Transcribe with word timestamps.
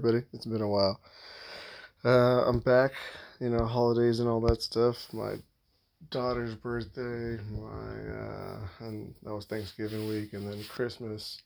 everybody, 0.00 0.24
it's 0.32 0.46
been 0.46 0.62
a 0.62 0.68
while. 0.68 0.98
Uh, 2.06 2.46
I'm 2.46 2.60
back, 2.60 2.92
you 3.38 3.50
know, 3.50 3.66
holidays 3.66 4.20
and 4.20 4.30
all 4.30 4.40
that 4.40 4.62
stuff. 4.62 4.96
My 5.12 5.34
daughter's 6.10 6.54
birthday, 6.54 7.38
my 7.52 8.14
uh, 8.18 8.60
and 8.78 9.14
that 9.22 9.34
was 9.34 9.44
Thanksgiving 9.44 10.08
week, 10.08 10.32
and 10.32 10.50
then 10.50 10.64
Christmas, 10.70 11.42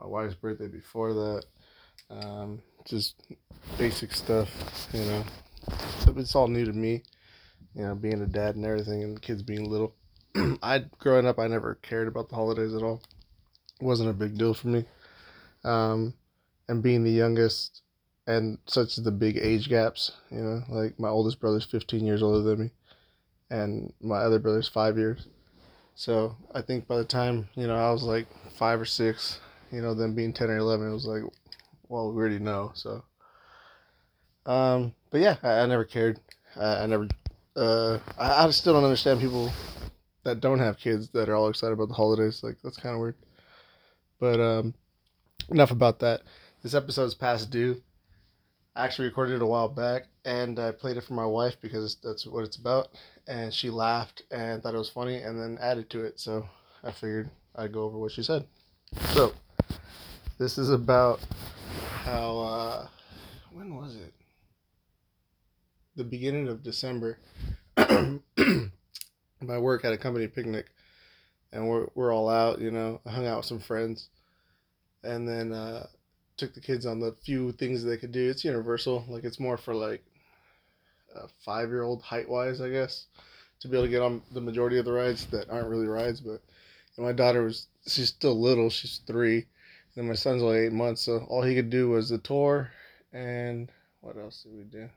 my 0.00 0.08
wife's 0.08 0.34
birthday 0.34 0.66
before 0.66 1.12
that. 1.14 1.44
Um, 2.10 2.62
just 2.84 3.22
basic 3.78 4.12
stuff, 4.12 4.50
you 4.92 5.04
know. 5.04 5.24
It's 6.16 6.34
all 6.34 6.48
new 6.48 6.64
to 6.64 6.72
me, 6.72 7.04
you 7.76 7.82
know, 7.82 7.94
being 7.94 8.22
a 8.22 8.26
dad 8.26 8.56
and 8.56 8.66
everything, 8.66 9.04
and 9.04 9.22
kids 9.22 9.44
being 9.44 9.70
little. 9.70 9.94
I 10.64 10.86
growing 10.98 11.28
up, 11.28 11.38
I 11.38 11.46
never 11.46 11.76
cared 11.76 12.08
about 12.08 12.28
the 12.28 12.34
holidays 12.34 12.74
at 12.74 12.82
all. 12.82 13.00
It 13.80 13.84
wasn't 13.84 14.10
a 14.10 14.14
big 14.14 14.36
deal 14.36 14.52
for 14.52 14.66
me. 14.66 14.84
Um, 15.62 16.14
and 16.68 16.82
being 16.82 17.04
the 17.04 17.10
youngest, 17.10 17.83
and 18.26 18.58
such 18.66 18.96
the 18.96 19.10
big 19.10 19.38
age 19.38 19.68
gaps, 19.68 20.12
you 20.30 20.40
know, 20.40 20.62
like 20.68 20.98
my 20.98 21.08
oldest 21.08 21.40
brother's 21.40 21.64
15 21.64 22.04
years 22.04 22.22
older 22.22 22.42
than 22.42 22.60
me, 22.60 22.70
and 23.50 23.92
my 24.00 24.18
other 24.18 24.38
brother's 24.38 24.68
five 24.68 24.96
years. 24.96 25.26
So 25.94 26.36
I 26.54 26.62
think 26.62 26.88
by 26.88 26.96
the 26.96 27.04
time 27.04 27.48
you 27.54 27.66
know 27.66 27.76
I 27.76 27.90
was 27.92 28.02
like 28.02 28.26
five 28.56 28.80
or 28.80 28.84
six, 28.84 29.40
you 29.70 29.82
know, 29.82 29.94
them 29.94 30.14
being 30.14 30.32
10 30.32 30.50
or 30.50 30.56
11, 30.56 30.88
it 30.88 30.92
was 30.92 31.06
like, 31.06 31.22
well, 31.88 32.12
we 32.12 32.20
already 32.20 32.38
know. 32.38 32.72
So, 32.74 33.04
um, 34.46 34.94
but 35.10 35.20
yeah, 35.20 35.36
I, 35.42 35.60
I 35.60 35.66
never 35.66 35.84
cared. 35.84 36.20
I, 36.56 36.82
I 36.82 36.86
never. 36.86 37.08
Uh, 37.56 37.98
I, 38.18 38.44
I 38.46 38.50
still 38.50 38.74
don't 38.74 38.84
understand 38.84 39.20
people 39.20 39.52
that 40.24 40.40
don't 40.40 40.58
have 40.58 40.78
kids 40.78 41.10
that 41.10 41.28
are 41.28 41.34
all 41.34 41.48
excited 41.48 41.72
about 41.72 41.88
the 41.88 41.94
holidays. 41.94 42.42
Like 42.42 42.56
that's 42.62 42.78
kind 42.78 42.94
of 42.94 43.00
weird. 43.00 43.16
But 44.18 44.40
um, 44.40 44.74
enough 45.50 45.70
about 45.70 46.00
that. 46.00 46.22
This 46.62 46.74
episode's 46.74 47.14
past 47.14 47.50
due. 47.50 47.82
I 48.76 48.84
actually 48.84 49.06
recorded 49.06 49.36
it 49.36 49.42
a 49.42 49.46
while 49.46 49.68
back, 49.68 50.08
and 50.24 50.58
I 50.58 50.72
played 50.72 50.96
it 50.96 51.04
for 51.04 51.14
my 51.14 51.26
wife 51.26 51.56
because 51.60 51.96
that's 52.02 52.26
what 52.26 52.42
it's 52.44 52.56
about. 52.56 52.88
And 53.28 53.54
she 53.54 53.70
laughed 53.70 54.22
and 54.32 54.62
thought 54.62 54.74
it 54.74 54.78
was 54.78 54.90
funny, 54.90 55.18
and 55.18 55.40
then 55.40 55.58
added 55.60 55.90
to 55.90 56.04
it. 56.04 56.18
So 56.18 56.48
I 56.82 56.90
figured 56.90 57.30
I'd 57.54 57.72
go 57.72 57.84
over 57.84 57.98
what 57.98 58.10
she 58.10 58.24
said. 58.24 58.46
So 59.12 59.32
this 60.38 60.58
is 60.58 60.70
about 60.70 61.20
how 62.02 62.38
uh, 62.38 62.88
when 63.52 63.76
was 63.76 63.94
it? 63.94 64.12
The 65.94 66.04
beginning 66.04 66.48
of 66.48 66.64
December. 66.64 67.18
my 67.76 69.58
work 69.58 69.82
had 69.82 69.92
a 69.92 69.98
company 69.98 70.26
picnic, 70.26 70.66
and 71.52 71.68
we're 71.68 71.86
we're 71.94 72.12
all 72.12 72.28
out. 72.28 72.60
You 72.60 72.72
know, 72.72 73.00
I 73.06 73.10
hung 73.10 73.26
out 73.26 73.38
with 73.38 73.46
some 73.46 73.60
friends, 73.60 74.08
and 75.04 75.28
then 75.28 75.52
uh, 75.52 75.86
took 76.36 76.54
the 76.54 76.60
kids 76.60 76.86
on 76.86 77.00
the 77.00 77.14
few 77.24 77.52
things 77.52 77.84
they 77.84 77.96
could 77.96 78.12
do. 78.12 78.28
It's 78.28 78.44
universal, 78.44 79.04
like 79.08 79.24
it's 79.24 79.40
more 79.40 79.56
for 79.56 79.74
like 79.74 80.02
a 81.14 81.28
five 81.44 81.68
year 81.68 81.82
old 81.82 82.02
height 82.02 82.28
wise, 82.28 82.60
I 82.60 82.70
guess, 82.70 83.06
to 83.60 83.68
be 83.68 83.76
able 83.76 83.86
to 83.86 83.90
get 83.90 84.02
on 84.02 84.22
the 84.32 84.40
majority 84.40 84.78
of 84.78 84.84
the 84.84 84.92
rides 84.92 85.26
that 85.26 85.50
aren't 85.50 85.68
really 85.68 85.86
rides. 85.86 86.20
But 86.20 86.42
my 86.98 87.12
daughter 87.12 87.42
was 87.42 87.66
she's 87.86 88.08
still 88.08 88.40
little, 88.40 88.70
she's 88.70 89.00
three, 89.06 89.46
and 89.96 90.08
my 90.08 90.14
son's 90.14 90.42
only 90.42 90.58
eight 90.58 90.72
months, 90.72 91.02
so 91.02 91.18
all 91.28 91.42
he 91.42 91.54
could 91.54 91.70
do 91.70 91.90
was 91.90 92.08
the 92.08 92.18
tour, 92.18 92.70
and 93.12 93.70
what 94.00 94.16
else 94.16 94.42
did 94.42 94.52
we 94.56 94.64
do? 94.64 94.88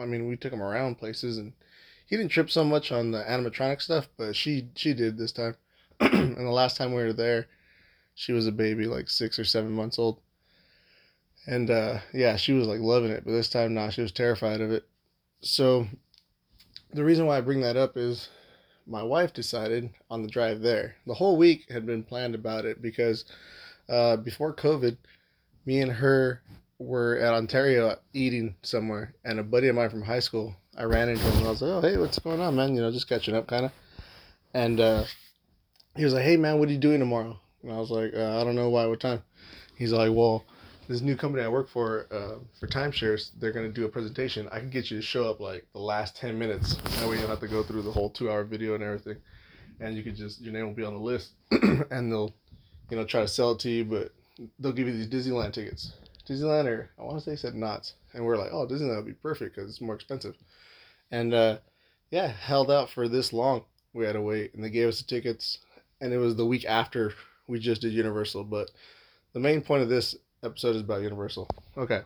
I 0.00 0.04
mean, 0.06 0.28
we 0.28 0.36
took 0.36 0.52
him 0.52 0.62
around 0.62 0.98
places, 0.98 1.38
and 1.38 1.52
he 2.06 2.16
didn't 2.16 2.30
trip 2.30 2.50
so 2.50 2.64
much 2.64 2.92
on 2.92 3.10
the 3.10 3.22
animatronic 3.22 3.80
stuff, 3.80 4.08
but 4.16 4.36
she 4.36 4.68
she 4.74 4.94
did 4.94 5.16
this 5.16 5.32
time. 5.32 5.56
and 6.00 6.36
the 6.36 6.50
last 6.50 6.76
time 6.76 6.92
we 6.92 7.02
were 7.02 7.12
there, 7.12 7.46
she 8.14 8.32
was 8.32 8.46
a 8.46 8.52
baby, 8.52 8.86
like 8.86 9.08
six 9.08 9.38
or 9.38 9.44
seven 9.44 9.72
months 9.72 9.98
old. 9.98 10.20
And 11.46 11.70
uh, 11.70 11.98
yeah, 12.12 12.36
she 12.36 12.52
was 12.52 12.68
like 12.68 12.80
loving 12.80 13.10
it, 13.10 13.24
but 13.24 13.32
this 13.32 13.48
time, 13.48 13.74
nah, 13.74 13.90
she 13.90 14.02
was 14.02 14.12
terrified 14.12 14.60
of 14.60 14.70
it. 14.70 14.84
So 15.40 15.88
the 16.92 17.04
reason 17.04 17.26
why 17.26 17.38
I 17.38 17.40
bring 17.40 17.62
that 17.62 17.76
up 17.76 17.96
is 17.96 18.28
my 18.86 19.02
wife 19.02 19.32
decided 19.32 19.90
on 20.10 20.22
the 20.22 20.28
drive 20.28 20.60
there. 20.60 20.96
The 21.06 21.14
whole 21.14 21.36
week 21.36 21.70
had 21.70 21.86
been 21.86 22.04
planned 22.04 22.34
about 22.34 22.64
it 22.64 22.80
because 22.80 23.24
uh, 23.88 24.16
before 24.16 24.54
COVID, 24.54 24.96
me 25.66 25.80
and 25.80 25.92
her 25.92 26.42
were 26.78 27.18
at 27.18 27.34
Ontario 27.34 27.96
eating 28.12 28.56
somewhere, 28.62 29.14
and 29.24 29.38
a 29.38 29.44
buddy 29.44 29.68
of 29.68 29.76
mine 29.76 29.90
from 29.90 30.02
high 30.02 30.20
school, 30.20 30.54
I 30.76 30.84
ran 30.84 31.08
into 31.08 31.22
him 31.22 31.38
and 31.38 31.46
I 31.46 31.50
was 31.50 31.62
like, 31.62 31.70
"Oh, 31.70 31.80
hey, 31.80 31.96
what's 31.96 32.18
going 32.18 32.40
on, 32.40 32.56
man? 32.56 32.74
You 32.74 32.80
know, 32.80 32.90
just 32.90 33.08
catching 33.08 33.34
up, 33.34 33.46
kind 33.46 33.66
of." 33.66 33.72
And 34.54 34.80
uh, 34.80 35.04
he 35.96 36.04
was 36.04 36.14
like, 36.14 36.24
"Hey, 36.24 36.36
man, 36.36 36.58
what 36.58 36.68
are 36.68 36.72
you 36.72 36.78
doing 36.78 36.98
tomorrow?" 36.98 37.38
And 37.62 37.72
I 37.72 37.78
was 37.78 37.90
like, 37.90 38.12
uh, 38.14 38.40
"I 38.40 38.44
don't 38.44 38.56
know 38.56 38.70
why. 38.70 38.86
What 38.86 39.00
time?" 39.00 39.22
He's 39.76 39.92
like, 39.92 40.10
"Well, 40.12 40.44
this 40.88 41.00
new 41.00 41.16
company 41.16 41.44
I 41.44 41.48
work 41.48 41.68
for 41.68 42.06
uh, 42.10 42.38
for 42.58 42.66
timeshares, 42.66 43.30
they're 43.38 43.52
gonna 43.52 43.68
do 43.68 43.84
a 43.84 43.88
presentation. 43.88 44.48
I 44.50 44.58
can 44.58 44.70
get 44.70 44.90
you 44.90 44.98
to 44.98 45.02
show 45.02 45.28
up 45.28 45.40
like 45.40 45.66
the 45.72 45.80
last 45.80 46.16
ten 46.16 46.38
minutes. 46.38 46.74
That 46.74 47.08
way 47.08 47.16
you 47.16 47.20
don't 47.20 47.30
have 47.30 47.40
to 47.40 47.48
go 47.48 47.62
through 47.62 47.82
the 47.82 47.92
whole 47.92 48.10
two 48.10 48.30
hour 48.30 48.44
video 48.44 48.74
and 48.74 48.82
everything, 48.82 49.16
and 49.80 49.96
you 49.96 50.02
could 50.02 50.16
just 50.16 50.40
your 50.40 50.52
name 50.52 50.66
will 50.66 50.74
be 50.74 50.84
on 50.84 50.94
the 50.94 51.00
list, 51.00 51.30
and 51.90 52.10
they'll, 52.10 52.34
you 52.90 52.96
know, 52.96 53.04
try 53.04 53.20
to 53.20 53.28
sell 53.28 53.52
it 53.52 53.60
to 53.60 53.70
you, 53.70 53.84
but 53.84 54.12
they'll 54.58 54.72
give 54.72 54.88
you 54.88 54.94
these 54.94 55.08
Disneyland 55.08 55.52
tickets. 55.52 55.92
Disneyland 56.28 56.66
or 56.66 56.90
I 56.98 57.02
want 57.02 57.22
to 57.22 57.24
say 57.24 57.36
said 57.36 57.54
Knott's, 57.54 57.94
and 58.12 58.24
we're 58.24 58.36
like, 58.36 58.52
oh, 58.52 58.66
Disneyland 58.66 58.96
would 58.96 59.06
be 59.06 59.12
perfect 59.12 59.54
because 59.54 59.70
it's 59.70 59.80
more 59.80 59.94
expensive, 59.94 60.34
and 61.10 61.32
uh, 61.32 61.58
yeah, 62.10 62.26
held 62.26 62.70
out 62.70 62.90
for 62.90 63.08
this 63.08 63.32
long. 63.32 63.64
We 63.94 64.04
had 64.04 64.14
to 64.14 64.22
wait, 64.22 64.54
and 64.54 64.64
they 64.64 64.70
gave 64.70 64.88
us 64.88 65.00
the 65.00 65.06
tickets, 65.06 65.58
and 66.00 66.12
it 66.12 66.18
was 66.18 66.36
the 66.36 66.46
week 66.46 66.64
after 66.64 67.12
we 67.46 67.58
just 67.58 67.82
did 67.82 67.92
Universal. 67.92 68.44
But 68.44 68.70
the 69.32 69.40
main 69.40 69.60
point 69.60 69.82
of 69.82 69.88
this 69.88 70.16
episode 70.42 70.76
is 70.76 70.82
about 70.82 71.02
Universal. 71.02 71.48
Okay. 71.76 72.02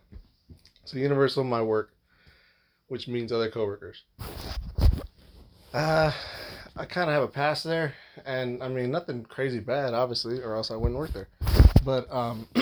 So 0.84 0.98
Universal 0.98 1.44
my 1.44 1.62
work, 1.62 1.92
which 2.88 3.08
means 3.08 3.32
other 3.32 3.50
coworkers. 3.50 4.02
Uh 5.72 6.12
I 6.78 6.84
kind 6.84 7.08
of 7.08 7.14
have 7.14 7.22
a 7.22 7.28
past 7.28 7.64
there, 7.64 7.94
and 8.26 8.62
I 8.62 8.68
mean 8.68 8.90
nothing 8.90 9.24
crazy 9.24 9.60
bad, 9.60 9.94
obviously, 9.94 10.42
or 10.42 10.54
else 10.54 10.70
I 10.70 10.76
wouldn't 10.76 10.98
work 10.98 11.12
there. 11.14 11.28
But 11.82 12.12
um, 12.12 12.46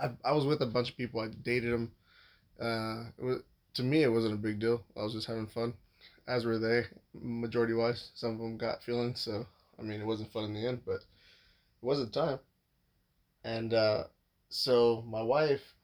I, 0.00 0.10
I 0.24 0.32
was 0.32 0.46
with 0.46 0.62
a 0.62 0.66
bunch 0.66 0.90
of 0.90 0.96
people. 0.96 1.20
I 1.20 1.28
dated 1.28 1.72
them. 1.72 1.92
Uh, 2.58 3.04
was 3.18 3.42
to 3.74 3.82
me 3.82 4.02
it 4.02 4.12
wasn't 4.12 4.32
a 4.32 4.38
big 4.38 4.58
deal. 4.58 4.82
I 4.96 5.02
was 5.02 5.12
just 5.12 5.26
having 5.26 5.48
fun, 5.48 5.74
as 6.26 6.46
were 6.46 6.58
they, 6.58 6.84
majority 7.12 7.74
wise. 7.74 8.10
Some 8.14 8.32
of 8.32 8.38
them 8.38 8.56
got 8.56 8.82
feelings, 8.82 9.20
so 9.20 9.46
I 9.78 9.82
mean 9.82 10.00
it 10.00 10.06
wasn't 10.06 10.32
fun 10.32 10.44
in 10.44 10.54
the 10.54 10.66
end, 10.66 10.80
but 10.86 11.00
it 11.00 11.82
was 11.82 11.98
the 11.98 12.06
time. 12.06 12.38
And 13.44 13.74
uh, 13.74 14.04
so 14.48 15.04
my 15.06 15.22
wife 15.22 15.74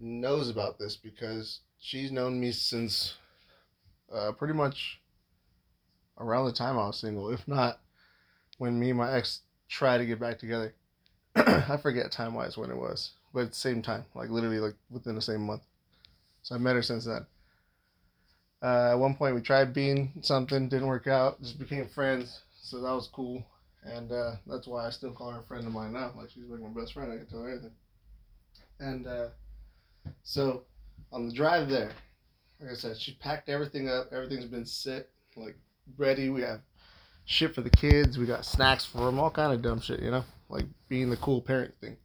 knows 0.00 0.48
about 0.48 0.78
this 0.78 0.96
because 0.96 1.60
she's 1.80 2.12
known 2.12 2.40
me 2.40 2.52
since 2.52 3.14
uh, 4.12 4.32
pretty 4.32 4.54
much 4.54 5.00
around 6.18 6.46
the 6.46 6.52
time 6.52 6.78
I 6.78 6.86
was 6.86 7.00
single, 7.00 7.30
if 7.30 7.46
not 7.48 7.80
when 8.58 8.78
me 8.78 8.90
and 8.90 8.98
my 8.98 9.12
ex 9.12 9.40
tried 9.68 9.98
to 9.98 10.06
get 10.06 10.20
back 10.20 10.38
together. 10.38 10.74
I 11.36 11.76
forget 11.80 12.12
time 12.12 12.34
wise 12.34 12.56
when 12.56 12.70
it 12.70 12.76
was, 12.76 13.12
but 13.32 13.54
same 13.54 13.82
time, 13.82 14.04
like 14.14 14.30
literally 14.30 14.60
like 14.60 14.74
within 14.90 15.14
the 15.14 15.22
same 15.22 15.42
month. 15.42 15.62
So 16.42 16.54
I 16.54 16.58
met 16.58 16.76
her 16.76 16.82
since 16.82 17.04
then. 17.04 17.26
Uh, 18.62 18.90
at 18.92 18.94
one 18.98 19.14
point, 19.14 19.34
we 19.34 19.40
tried 19.40 19.74
being 19.74 20.12
something, 20.20 20.68
didn't 20.68 20.86
work 20.86 21.08
out, 21.08 21.40
just 21.42 21.58
became 21.58 21.88
friends. 21.88 22.42
So 22.60 22.80
that 22.80 22.92
was 22.92 23.08
cool, 23.08 23.44
and 23.82 24.12
uh, 24.12 24.36
that's 24.46 24.68
why 24.68 24.86
I 24.86 24.90
still 24.90 25.12
call 25.12 25.32
her 25.32 25.40
a 25.40 25.42
friend 25.42 25.66
of 25.66 25.72
mine 25.72 25.92
now. 25.92 26.12
Like 26.16 26.30
she's 26.30 26.44
like 26.48 26.60
my 26.60 26.68
best 26.68 26.92
friend. 26.92 27.10
I 27.10 27.16
can 27.16 27.26
tell 27.26 27.42
her 27.42 27.48
everything. 27.48 27.72
And 28.82 29.06
uh, 29.06 29.28
so 30.24 30.64
on 31.12 31.28
the 31.28 31.32
drive 31.32 31.68
there, 31.68 31.92
like 32.60 32.72
I 32.72 32.74
said, 32.74 32.98
she 32.98 33.14
packed 33.14 33.48
everything 33.48 33.88
up. 33.88 34.12
Everything's 34.12 34.46
been 34.46 34.66
set, 34.66 35.08
like 35.36 35.56
ready. 35.96 36.30
We 36.30 36.42
have 36.42 36.62
shit 37.24 37.54
for 37.54 37.60
the 37.60 37.70
kids. 37.70 38.18
We 38.18 38.26
got 38.26 38.44
snacks 38.44 38.84
for 38.84 38.98
them, 38.98 39.20
all 39.20 39.30
kind 39.30 39.52
of 39.52 39.62
dumb 39.62 39.80
shit, 39.80 40.02
you 40.02 40.10
know, 40.10 40.24
like 40.48 40.64
being 40.88 41.10
the 41.10 41.16
cool 41.16 41.40
parent 41.40 41.74
thing. 41.80 41.96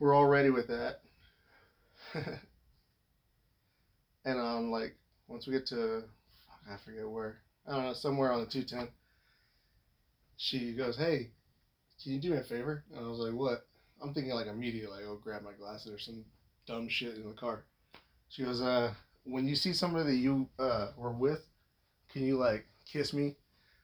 We're 0.00 0.14
all 0.14 0.26
ready 0.26 0.50
with 0.50 0.66
that. 0.66 1.02
and 4.24 4.40
um, 4.40 4.72
like 4.72 4.96
once 5.28 5.46
we 5.46 5.52
get 5.52 5.66
to, 5.68 6.02
I 6.68 6.76
forget 6.84 7.08
where, 7.08 7.36
I 7.68 7.72
don't 7.72 7.84
know, 7.84 7.92
somewhere 7.92 8.32
on 8.32 8.40
the 8.40 8.46
two 8.46 8.64
ten. 8.64 8.88
She 10.38 10.72
goes, 10.72 10.96
"Hey, 10.98 11.30
can 12.02 12.14
you 12.14 12.20
do 12.20 12.32
me 12.32 12.38
a 12.38 12.42
favor?" 12.42 12.82
And 12.90 13.06
I 13.06 13.08
was 13.08 13.20
like, 13.20 13.32
"What?" 13.32 13.65
I'm 14.02 14.12
thinking 14.12 14.34
like 14.34 14.46
immediately, 14.46 14.96
like, 14.96 15.04
oh, 15.06 15.18
grab 15.22 15.42
my 15.42 15.52
glasses 15.52 15.92
or 15.92 15.98
some 15.98 16.24
dumb 16.66 16.88
shit 16.88 17.16
in 17.16 17.26
the 17.26 17.34
car. 17.34 17.64
She 18.28 18.42
goes, 18.42 18.60
uh, 18.60 18.92
when 19.24 19.46
you 19.46 19.56
see 19.56 19.72
somebody 19.72 20.10
that 20.10 20.16
you 20.16 20.48
uh, 20.58 20.88
were 20.96 21.12
with, 21.12 21.44
can 22.12 22.22
you 22.22 22.36
like 22.36 22.66
kiss 22.90 23.12
me 23.12 23.36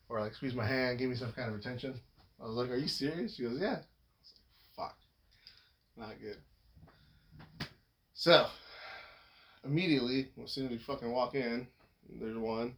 or 0.09 0.21
like 0.21 0.35
squeeze 0.35 0.55
my 0.55 0.67
hand, 0.67 0.99
give 0.99 1.09
me 1.09 1.17
some 1.17 1.33
kind 1.33 1.49
of 1.49 1.59
attention? 1.59 2.01
I 2.41 2.47
was 2.47 2.55
like, 2.55 2.71
are 2.71 2.77
you 2.77 2.89
serious? 2.89 3.37
She 3.37 3.45
goes, 3.45 3.61
yeah. 3.61 3.69
I 3.69 3.73
was 4.21 4.33
like, 4.77 4.77
fuck, 4.77 4.97
not 5.97 6.21
good. 6.21 6.37
So 8.15 8.47
immediately, 9.65 10.29
as 10.43 10.53
soon 10.53 10.67
as 10.67 10.71
we 10.71 10.79
fucking 10.79 11.11
walk 11.11 11.35
in, 11.35 11.67
there's 12.21 12.37
one. 12.37 12.75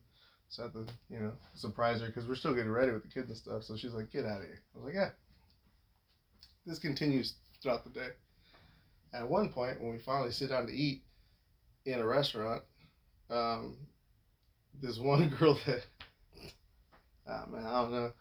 So 0.51 0.63
I 0.63 0.67
have 0.67 0.73
to, 0.75 0.87
you 1.11 1.19
know, 1.19 1.33
surprise 1.55 2.01
her 2.01 2.07
because 2.07 2.29
we're 2.29 2.37
still 2.37 2.55
getting 2.55 2.71
ready 2.71 2.93
with 2.93 3.03
the 3.03 3.09
kids 3.09 3.29
and 3.29 3.37
stuff. 3.37 3.65
So 3.65 3.77
she's 3.77 3.93
like, 3.93 4.13
get 4.13 4.25
out 4.25 4.41
of 4.41 4.47
here. 4.47 4.63
I 4.75 4.79
was 4.79 4.85
like, 4.87 4.95
yeah 4.95 5.11
this 6.67 6.79
continues 6.79 7.35
throughout 7.63 7.85
the 7.85 7.91
day. 7.91 8.09
at 9.13 9.29
one 9.29 9.49
point 9.49 9.81
when 9.81 9.93
we 9.93 9.99
finally 9.99 10.33
sit 10.33 10.51
down 10.51 10.67
to 10.67 10.73
eat 10.73 11.03
in 11.87 12.01
a 12.01 12.07
restaurant, 12.07 12.63
um, 13.31 13.77
this 14.81 14.99
one 14.99 15.29
girl 15.39 15.59
that, 15.67 15.85
ah 17.29 17.45
man, 17.51 17.67
I 17.67 17.83
don't 17.83 17.93
know, 17.93 18.13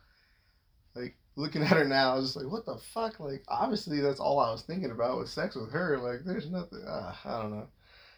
like 0.96 1.16
looking 1.36 1.62
at 1.62 1.70
her 1.70 1.86
now, 1.86 2.14
I 2.14 2.16
was 2.16 2.34
just 2.34 2.38
like, 2.38 2.52
what 2.52 2.66
the 2.66 2.78
fuck? 2.94 3.20
Like, 3.20 3.44
obviously 3.48 4.02
that's 4.02 4.20
all 4.20 4.40
I 4.40 4.52
was 4.52 4.64
thinking 4.64 4.92
about 4.92 5.18
was 5.18 5.32
sex 5.32 5.56
with 5.56 5.72
her. 5.72 5.98
Like, 5.98 6.22
there's 6.26 6.50
nothing. 6.50 6.84
Uh, 6.88 7.14
I 7.26 7.42
don't 7.42 7.52
know. 7.52 7.68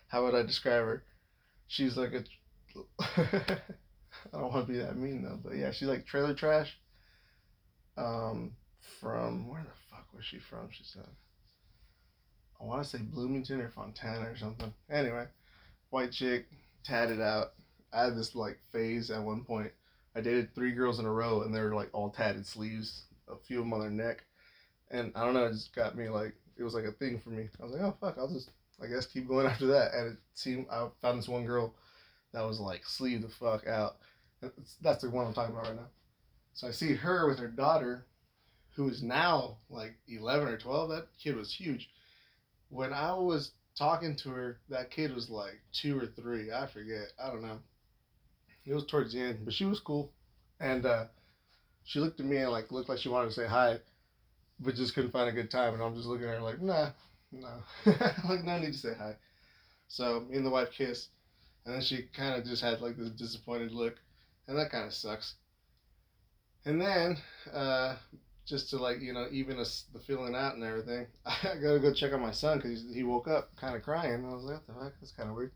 How 0.07 0.23
would 0.23 0.35
I 0.35 0.43
describe 0.43 0.83
her? 0.83 1.03
She's 1.67 1.97
like 1.97 2.13
a. 2.13 2.23
I 4.33 4.39
don't 4.39 4.51
want 4.53 4.67
to 4.67 4.73
be 4.73 4.79
that 4.79 4.97
mean 4.97 5.23
though, 5.23 5.39
but 5.43 5.55
yeah, 5.55 5.71
she's 5.71 5.87
like 5.87 6.05
trailer 6.05 6.33
trash. 6.33 6.77
Um, 7.97 8.51
from 8.99 9.47
where 9.47 9.63
the 9.63 9.84
was 10.15 10.25
she 10.25 10.39
from? 10.39 10.69
She 10.71 10.83
said. 10.83 11.07
I 12.59 12.63
want 12.63 12.83
to 12.83 12.89
say 12.89 12.99
Bloomington 12.99 13.61
or 13.61 13.69
Fontana 13.69 14.29
or 14.29 14.37
something. 14.37 14.73
Anyway, 14.89 15.25
white 15.89 16.11
chick, 16.11 16.47
tatted 16.83 17.19
out. 17.19 17.53
I 17.91 18.05
had 18.05 18.15
this 18.15 18.35
like 18.35 18.59
phase 18.71 19.11
at 19.11 19.21
one 19.21 19.43
point. 19.43 19.71
I 20.15 20.21
dated 20.21 20.55
three 20.55 20.71
girls 20.71 20.99
in 20.99 21.05
a 21.05 21.11
row, 21.11 21.41
and 21.41 21.53
they 21.53 21.59
were 21.59 21.75
like 21.75 21.89
all 21.93 22.09
tatted 22.09 22.45
sleeves, 22.45 23.05
a 23.27 23.35
few 23.35 23.59
of 23.59 23.65
them 23.65 23.73
on 23.73 23.81
their 23.81 23.89
neck, 23.89 24.23
and 24.91 25.11
I 25.15 25.25
don't 25.25 25.33
know, 25.33 25.45
it 25.45 25.53
just 25.53 25.75
got 25.75 25.97
me 25.97 26.09
like 26.09 26.33
it 26.57 26.63
was 26.63 26.73
like 26.73 26.85
a 26.85 26.91
thing 26.91 27.19
for 27.19 27.29
me. 27.29 27.49
I 27.59 27.63
was 27.63 27.73
like, 27.73 27.81
oh 27.81 27.95
fuck, 27.99 28.17
I'll 28.17 28.31
just 28.31 28.51
I 28.81 28.87
guess 28.87 29.05
keep 29.05 29.27
going 29.27 29.47
after 29.51 29.67
that. 29.67 29.93
And 29.93 30.13
it 30.13 30.17
seemed 30.33 30.67
I 30.71 30.87
found 31.01 31.19
this 31.19 31.27
one 31.27 31.45
girl 31.45 31.73
that 32.33 32.45
was 32.45 32.59
like 32.59 32.85
sleeve 32.85 33.21
the 33.21 33.29
fuck 33.29 33.67
out. 33.67 33.97
That's 34.81 35.01
the 35.03 35.09
one 35.09 35.25
I'm 35.25 35.33
talking 35.33 35.55
about 35.55 35.67
right 35.67 35.75
now. 35.75 35.87
So 36.53 36.67
I 36.67 36.71
see 36.71 36.93
her 36.93 37.27
with 37.27 37.39
her 37.39 37.47
daughter, 37.47 38.05
who 38.75 38.89
is 38.89 39.01
now 39.01 39.57
like 39.69 39.95
11 40.07 40.47
or 40.47 40.57
12. 40.57 40.89
That 40.89 41.07
kid 41.21 41.35
was 41.35 41.53
huge. 41.53 41.89
When 42.69 42.93
I 42.93 43.13
was 43.13 43.51
talking 43.77 44.15
to 44.17 44.29
her, 44.29 44.59
that 44.69 44.91
kid 44.91 45.13
was 45.13 45.29
like 45.29 45.61
two 45.71 45.97
or 45.97 46.07
three. 46.07 46.51
I 46.51 46.67
forget. 46.67 47.13
I 47.21 47.29
don't 47.29 47.41
know. 47.43 47.59
It 48.65 48.73
was 48.73 48.85
towards 48.85 49.13
the 49.13 49.21
end, 49.21 49.39
but 49.45 49.53
she 49.53 49.65
was 49.65 49.79
cool. 49.79 50.11
And 50.59 50.85
uh, 50.85 51.05
she 51.83 51.99
looked 51.99 52.19
at 52.19 52.25
me 52.25 52.37
and 52.37 52.51
like 52.51 52.71
looked 52.71 52.89
like 52.89 52.99
she 52.99 53.09
wanted 53.09 53.29
to 53.29 53.33
say 53.35 53.47
hi, 53.47 53.79
but 54.59 54.75
just 54.75 54.93
couldn't 54.95 55.11
find 55.11 55.29
a 55.29 55.33
good 55.33 55.51
time. 55.51 55.73
And 55.73 55.83
I'm 55.83 55.95
just 55.95 56.07
looking 56.07 56.27
at 56.27 56.35
her 56.35 56.41
like, 56.41 56.61
nah, 56.61 56.89
no, 57.31 57.49
like 58.27 58.43
no 58.43 58.59
need 58.59 58.73
to 58.73 58.77
say 58.79 58.93
hi. 58.97 59.15
So 59.87 60.25
me 60.29 60.37
and 60.37 60.45
the 60.45 60.49
wife 60.49 60.69
kiss, 60.75 61.09
and 61.65 61.75
then 61.75 61.81
she 61.81 62.03
kind 62.15 62.35
of 62.35 62.45
just 62.45 62.63
had 62.63 62.81
like 62.81 62.97
this 62.97 63.09
disappointed 63.11 63.71
look, 63.71 63.95
and 64.47 64.57
that 64.57 64.71
kind 64.71 64.85
of 64.85 64.93
sucks. 64.93 65.35
And 66.65 66.81
then, 66.81 67.17
uh, 67.53 67.95
just 68.45 68.69
to 68.69 68.77
like 68.77 69.01
you 69.01 69.13
know 69.13 69.27
even 69.31 69.57
the 69.57 69.99
feeling 70.05 70.35
out 70.35 70.55
and 70.55 70.63
everything, 70.63 71.07
I 71.25 71.55
gotta 71.61 71.79
go 71.79 71.93
check 71.93 72.13
on 72.13 72.21
my 72.21 72.31
son 72.31 72.57
because 72.57 72.85
he 72.93 73.03
woke 73.03 73.27
up 73.27 73.55
kind 73.55 73.75
of 73.75 73.83
crying. 73.83 74.25
I 74.25 74.33
was 74.33 74.43
like, 74.43 74.67
what 74.67 74.67
the 74.67 74.83
heck? 74.83 74.93
That's 74.99 75.11
kind 75.11 75.29
of 75.29 75.35
weird. 75.35 75.51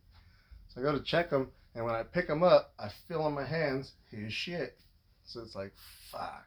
So 0.69 0.81
I 0.81 0.83
go 0.83 0.91
to 0.91 1.03
check 1.03 1.31
him, 1.31 1.49
and 1.75 1.85
when 1.85 1.95
I 1.95 2.03
pick 2.03 2.27
him 2.27 2.43
up, 2.43 2.73
I 2.79 2.89
feel 3.07 3.21
on 3.21 3.33
my 3.33 3.45
hands 3.45 3.93
his 4.11 4.33
shit. 4.33 4.77
So 5.25 5.41
it's 5.41 5.55
like, 5.55 5.73
fuck. 6.11 6.45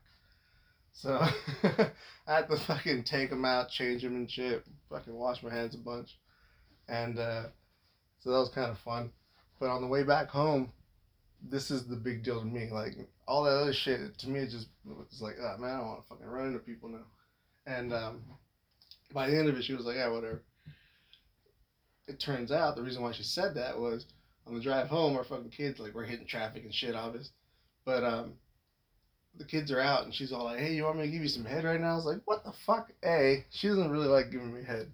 So 0.92 1.18
I 1.62 1.90
had 2.26 2.48
to 2.48 2.56
fucking 2.56 3.04
take 3.04 3.30
him 3.30 3.44
out, 3.44 3.70
change 3.70 4.04
him 4.04 4.14
and 4.14 4.30
shit, 4.30 4.64
fucking 4.90 5.14
wash 5.14 5.42
my 5.42 5.52
hands 5.52 5.74
a 5.74 5.78
bunch. 5.78 6.18
And 6.88 7.18
uh, 7.18 7.44
so 8.20 8.30
that 8.30 8.38
was 8.38 8.50
kind 8.50 8.70
of 8.70 8.78
fun. 8.78 9.10
But 9.58 9.70
on 9.70 9.80
the 9.80 9.86
way 9.86 10.02
back 10.02 10.28
home, 10.28 10.72
this 11.48 11.70
is 11.70 11.86
the 11.86 11.96
big 11.96 12.22
deal 12.22 12.40
to 12.40 12.46
me. 12.46 12.68
Like 12.70 12.96
all 13.26 13.44
that 13.44 13.50
other 13.50 13.72
shit, 13.72 14.18
to 14.18 14.28
me, 14.28 14.40
it 14.40 14.50
just 14.50 14.68
was 14.84 15.20
like, 15.20 15.36
oh 15.40 15.56
man, 15.58 15.70
I 15.70 15.78
don't 15.78 15.86
want 15.88 16.02
to 16.02 16.08
fucking 16.08 16.26
run 16.26 16.46
into 16.48 16.58
people 16.58 16.88
now. 16.88 17.06
And 17.66 17.92
um, 17.92 18.22
by 19.12 19.28
the 19.28 19.38
end 19.38 19.48
of 19.48 19.56
it, 19.56 19.64
she 19.64 19.74
was 19.74 19.86
like, 19.86 19.96
yeah, 19.96 20.08
whatever. 20.08 20.42
It 22.08 22.18
turns 22.18 22.50
out 22.50 22.76
the 22.76 22.82
reason 22.82 23.02
why 23.02 23.12
she 23.12 23.22
said 23.22 23.54
that 23.54 23.78
was 23.78 24.06
on 24.46 24.54
the 24.54 24.60
drive 24.60 24.88
home, 24.88 25.16
our 25.16 25.24
fucking 25.24 25.50
kids, 25.50 25.78
like, 25.78 25.94
we're 25.94 26.04
hitting 26.04 26.26
traffic 26.26 26.64
and 26.64 26.74
shit, 26.74 26.96
obvious. 26.96 27.30
But 27.84 28.02
um, 28.02 28.34
the 29.38 29.44
kids 29.44 29.70
are 29.70 29.80
out 29.80 30.04
and 30.04 30.14
she's 30.14 30.32
all 30.32 30.44
like, 30.44 30.58
hey, 30.58 30.74
you 30.74 30.84
want 30.84 30.98
me 30.98 31.06
to 31.06 31.10
give 31.10 31.22
you 31.22 31.28
some 31.28 31.44
head 31.44 31.64
right 31.64 31.80
now? 31.80 31.92
I 31.92 31.96
was 31.96 32.04
like, 32.04 32.20
what 32.24 32.44
the 32.44 32.52
fuck? 32.66 32.90
A, 33.04 33.44
she 33.50 33.68
doesn't 33.68 33.90
really 33.90 34.08
like 34.08 34.30
giving 34.30 34.52
me 34.52 34.64
head. 34.64 34.90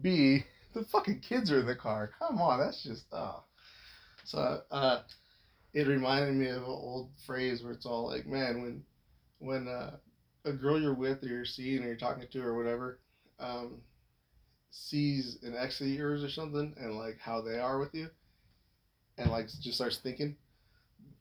B, 0.00 0.44
the 0.74 0.84
fucking 0.84 1.20
kids 1.20 1.50
are 1.50 1.60
in 1.60 1.66
the 1.66 1.74
car. 1.74 2.12
Come 2.18 2.40
on, 2.40 2.60
that's 2.60 2.82
just, 2.82 3.06
oh. 3.12 3.42
So, 4.24 4.62
uh, 4.70 5.00
it 5.72 5.86
reminded 5.86 6.34
me 6.34 6.48
of 6.48 6.62
an 6.62 6.68
old 6.68 7.10
phrase 7.26 7.62
where 7.62 7.72
it's 7.72 7.86
all 7.86 8.08
like, 8.08 8.26
man, 8.26 8.62
when, 8.62 8.82
when, 9.38 9.68
uh, 9.68 9.96
a 10.44 10.52
girl 10.52 10.80
you're 10.80 10.94
with 10.94 11.22
or 11.22 11.28
you're 11.28 11.44
seeing 11.44 11.82
or 11.82 11.86
you're 11.86 11.96
talking 11.96 12.26
to 12.30 12.42
or 12.42 12.56
whatever, 12.56 12.98
um, 13.38 13.80
sees 14.70 15.38
an 15.42 15.54
ex 15.56 15.80
of 15.80 15.86
yours 15.86 16.24
or 16.24 16.30
something 16.30 16.74
and 16.78 16.96
like 16.96 17.18
how 17.20 17.40
they 17.40 17.58
are 17.58 17.78
with 17.78 17.94
you 17.94 18.08
and 19.18 19.30
like 19.30 19.46
just 19.60 19.74
starts 19.74 19.98
thinking 19.98 20.36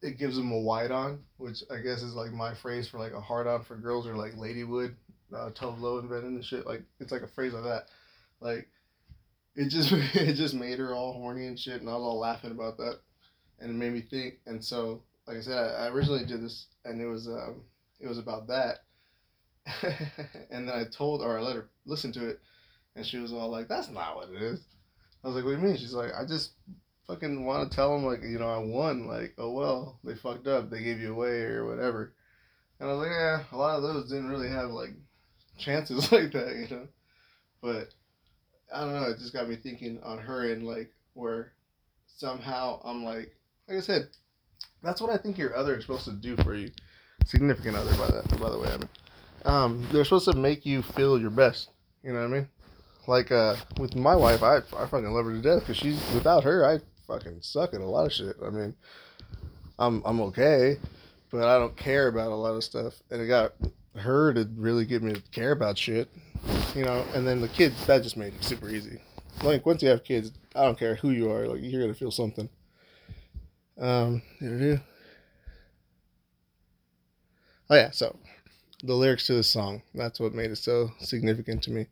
it 0.02 0.18
gives 0.18 0.36
them 0.36 0.52
a 0.52 0.60
white 0.60 0.92
on, 0.92 1.20
which 1.38 1.64
I 1.72 1.78
guess 1.78 2.02
is 2.02 2.16
like 2.16 2.32
my 2.32 2.54
phrase 2.56 2.88
for 2.88 2.98
like 2.98 3.14
a 3.14 3.22
hard 3.22 3.48
on 3.48 3.64
for 3.64 3.76
girls 3.76 4.08
or 4.08 4.16
like 4.16 4.34
ladywood, 4.34 4.96
uh, 5.34 5.50
Lo 5.62 6.00
invented 6.00 6.32
and 6.32 6.44
shit. 6.44 6.66
Like 6.66 6.84
it's 7.00 7.12
like 7.12 7.22
a 7.22 7.28
phrase 7.28 7.54
like 7.54 7.64
that. 7.64 7.86
Like 8.40 8.68
it 9.56 9.70
just 9.70 9.92
it 10.16 10.34
just 10.34 10.56
made 10.56 10.80
her 10.80 10.94
all 10.94 11.14
horny 11.14 11.46
and 11.46 11.60
shit, 11.60 11.82
and 11.82 11.90
I 11.90 11.94
was 11.94 12.02
all 12.02 12.20
laughing 12.20 12.52
about 12.52 12.78
that, 12.78 13.00
and 13.62 13.72
it 13.72 13.74
made 13.74 13.94
me 13.94 14.02
think. 14.02 14.36
And 14.46 14.64
so, 14.64 15.04
like 15.28 15.38
I 15.38 15.42
said, 15.42 15.58
I, 15.58 15.86
I 15.86 15.88
originally 15.90 16.26
did 16.26 16.44
this, 16.44 16.68
and 16.86 17.02
it 17.02 17.08
was 17.08 17.28
um 17.28 17.62
it 18.00 18.08
was 18.08 18.18
about 18.18 18.48
that. 18.48 18.80
and 20.50 20.68
then 20.68 20.76
I 20.76 20.86
told 20.86 21.22
or 21.22 21.38
I 21.38 21.42
let 21.42 21.56
her 21.56 21.70
listen 21.86 22.12
to 22.14 22.30
it, 22.30 22.40
and 22.96 23.06
she 23.06 23.20
was 23.20 23.32
all 23.32 23.50
like, 23.50 23.68
"That's 23.68 23.90
not 23.90 24.16
what 24.16 24.30
it 24.30 24.42
is." 24.42 24.60
I 25.24 25.28
was 25.28 25.36
like, 25.36 25.46
"What 25.46 25.52
do 25.52 25.58
you 25.58 25.64
mean?" 25.64 25.78
She's 25.78 25.94
like, 25.94 26.12
"I 26.20 26.26
just 26.26 26.52
fucking 27.12 27.46
want 27.46 27.70
to 27.70 27.76
tell 27.76 27.94
them 27.94 28.06
like 28.06 28.22
you 28.24 28.40
know 28.40 28.50
I 28.50 28.60
won 28.60 29.08
like 29.08 29.34
oh 29.38 29.52
well 29.52 30.00
they 30.04 30.16
fucked 30.16 30.48
up 30.48 30.70
they 30.70 30.82
gave 30.82 31.00
you 31.00 31.12
away 31.12 31.42
or 31.42 31.66
whatever 31.66 32.14
and 32.80 32.90
I 32.90 32.94
was 32.94 33.02
like 33.02 33.12
yeah 33.12 33.44
a 33.52 33.58
lot 33.58 33.76
of 33.76 33.84
those 33.84 34.10
didn't 34.10 34.30
really 34.30 34.50
have 34.50 34.70
like 34.70 34.94
chances 35.58 36.12
like 36.12 36.32
that 36.32 36.56
you 36.56 36.76
know 36.76 36.88
but 37.62 37.90
I 38.74 38.82
don't 38.82 38.94
know 38.94 39.10
it 39.10 39.18
just 39.18 39.34
got 39.34 39.50
me 39.50 39.58
thinking 39.58 40.00
on 40.04 40.20
her 40.20 40.50
end 40.50 40.66
like 40.66 40.92
where 41.14 41.52
somehow 42.18 42.82
I'm 42.86 43.04
like 43.04 43.36
like 43.72 43.80
I 43.80 43.86
said 43.86 44.10
that's 44.84 45.02
what 45.02 45.12
I 45.12 45.18
think 45.18 45.38
your 45.38 45.56
other 45.56 45.76
is 45.76 45.84
supposed 45.84 46.06
to 46.06 46.12
do 46.12 46.36
for 46.38 46.56
you 46.56 46.72
significant 47.26 47.78
other 47.78 47.92
by 47.92 48.08
that 48.08 48.40
by 48.40 48.50
the 48.50 48.60
way 48.60 48.70
I 48.70 48.78
mean 48.78 48.90
um 49.46 49.88
they're 49.92 50.06
supposed 50.06 50.30
to 50.32 50.34
make 50.38 50.66
you 50.66 50.82
feel 50.82 51.20
your 51.20 51.30
best 51.30 51.70
you 52.04 52.14
know 52.14 52.20
what 52.20 52.26
I 52.26 52.30
mean 52.30 52.48
like 53.08 53.32
uh 53.32 53.56
with 53.80 53.96
my 53.96 54.16
wife 54.16 54.44
I, 54.44 54.58
I 54.58 54.86
fucking 54.86 55.12
love 55.12 55.26
her 55.26 55.34
to 55.34 55.42
death 55.42 55.62
because 55.62 55.78
she's 55.78 56.00
without 56.14 56.44
her 56.44 56.66
I 56.66 56.80
fucking 57.12 57.40
suck 57.42 57.74
at 57.74 57.82
a 57.82 57.86
lot 57.86 58.06
of 58.06 58.14
shit. 58.14 58.36
I 58.46 58.50
mean, 58.50 58.74
I'm 59.80 60.02
I'm 60.06 60.22
okay, 60.22 60.78
but 61.30 61.48
I 61.48 61.58
don't 61.58 61.76
care 61.76 62.08
about 62.08 62.32
a 62.32 62.36
lot 62.36 62.56
of 62.56 62.64
stuff. 62.64 63.02
And 63.10 63.22
it 63.22 63.28
got 63.28 63.54
her 63.96 64.34
to 64.34 64.50
really 64.56 64.86
get 64.86 65.04
me 65.04 65.14
to 65.14 65.22
care 65.32 65.52
about 65.52 65.78
shit, 65.78 66.10
you 66.76 66.86
know. 66.86 67.04
And 67.14 67.28
then 67.28 67.42
the 67.42 67.48
kids, 67.50 67.86
that 67.88 68.04
just 68.04 68.18
made 68.18 68.34
it 68.34 68.44
super 68.44 68.70
easy. 68.70 69.02
Like 69.44 69.66
once 69.66 69.82
you 69.82 69.90
have 69.90 70.04
kids, 70.04 70.32
I 70.56 70.64
don't 70.64 70.78
care 70.78 70.96
who 70.96 71.12
you 71.12 71.32
are, 71.32 71.48
like 71.48 71.60
you're 71.62 71.82
gonna 71.82 71.94
feel 71.94 72.12
something. 72.12 72.50
Um. 73.78 74.22
Oh 77.70 77.76
yeah, 77.76 77.92
so 77.92 78.18
the 78.84 78.96
lyrics 78.96 79.28
to 79.28 79.34
the 79.34 79.44
song. 79.44 79.82
That's 79.94 80.20
what 80.20 80.34
made 80.34 80.52
it 80.52 80.58
so 80.58 80.92
significant 81.00 81.64
to 81.64 81.72
me. 81.72 81.88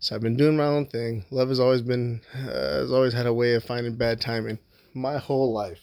So 0.00 0.14
I've 0.14 0.22
been 0.22 0.36
doing 0.36 0.56
my 0.56 0.66
own 0.66 0.86
thing. 0.86 1.24
Love 1.30 1.48
has 1.48 1.60
always 1.60 1.82
been 1.82 2.20
uh, 2.34 2.80
has 2.80 2.92
always 2.92 3.12
had 3.14 3.26
a 3.26 3.34
way 3.34 3.54
of 3.54 3.64
finding 3.64 3.96
bad 3.96 4.20
timing. 4.20 4.58
My 4.94 5.18
whole 5.18 5.52
life, 5.52 5.80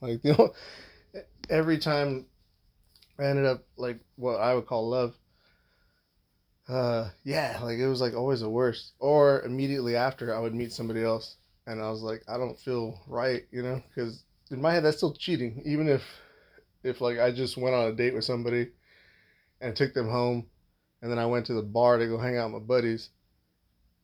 like 0.00 0.20
you 0.24 0.32
know, 0.34 0.54
every 1.50 1.78
time 1.78 2.26
I 3.18 3.24
ended 3.26 3.46
up 3.46 3.64
like 3.76 4.00
what 4.16 4.36
I 4.40 4.54
would 4.54 4.66
call 4.66 4.88
love. 4.88 5.14
Uh, 6.68 7.10
yeah, 7.24 7.58
like 7.62 7.78
it 7.78 7.88
was 7.88 8.00
like 8.00 8.14
always 8.14 8.40
the 8.40 8.48
worst. 8.48 8.92
Or 8.98 9.42
immediately 9.42 9.96
after, 9.96 10.34
I 10.34 10.38
would 10.38 10.54
meet 10.54 10.72
somebody 10.72 11.02
else, 11.02 11.36
and 11.66 11.82
I 11.82 11.90
was 11.90 12.02
like, 12.02 12.22
I 12.28 12.36
don't 12.38 12.58
feel 12.58 13.02
right, 13.08 13.42
you 13.50 13.62
know, 13.62 13.82
because 13.88 14.24
in 14.50 14.60
my 14.60 14.72
head 14.72 14.84
that's 14.84 14.96
still 14.96 15.12
cheating. 15.12 15.62
Even 15.64 15.88
if, 15.88 16.02
if 16.82 17.00
like 17.00 17.18
I 17.18 17.30
just 17.30 17.56
went 17.56 17.74
on 17.74 17.88
a 17.88 17.92
date 17.92 18.14
with 18.14 18.24
somebody, 18.24 18.68
and 19.60 19.76
took 19.76 19.94
them 19.94 20.08
home, 20.08 20.46
and 21.02 21.10
then 21.10 21.18
I 21.18 21.26
went 21.26 21.46
to 21.46 21.54
the 21.54 21.62
bar 21.62 21.98
to 21.98 22.06
go 22.06 22.18
hang 22.18 22.36
out 22.36 22.52
with 22.52 22.62
my 22.62 22.66
buddies 22.66 23.10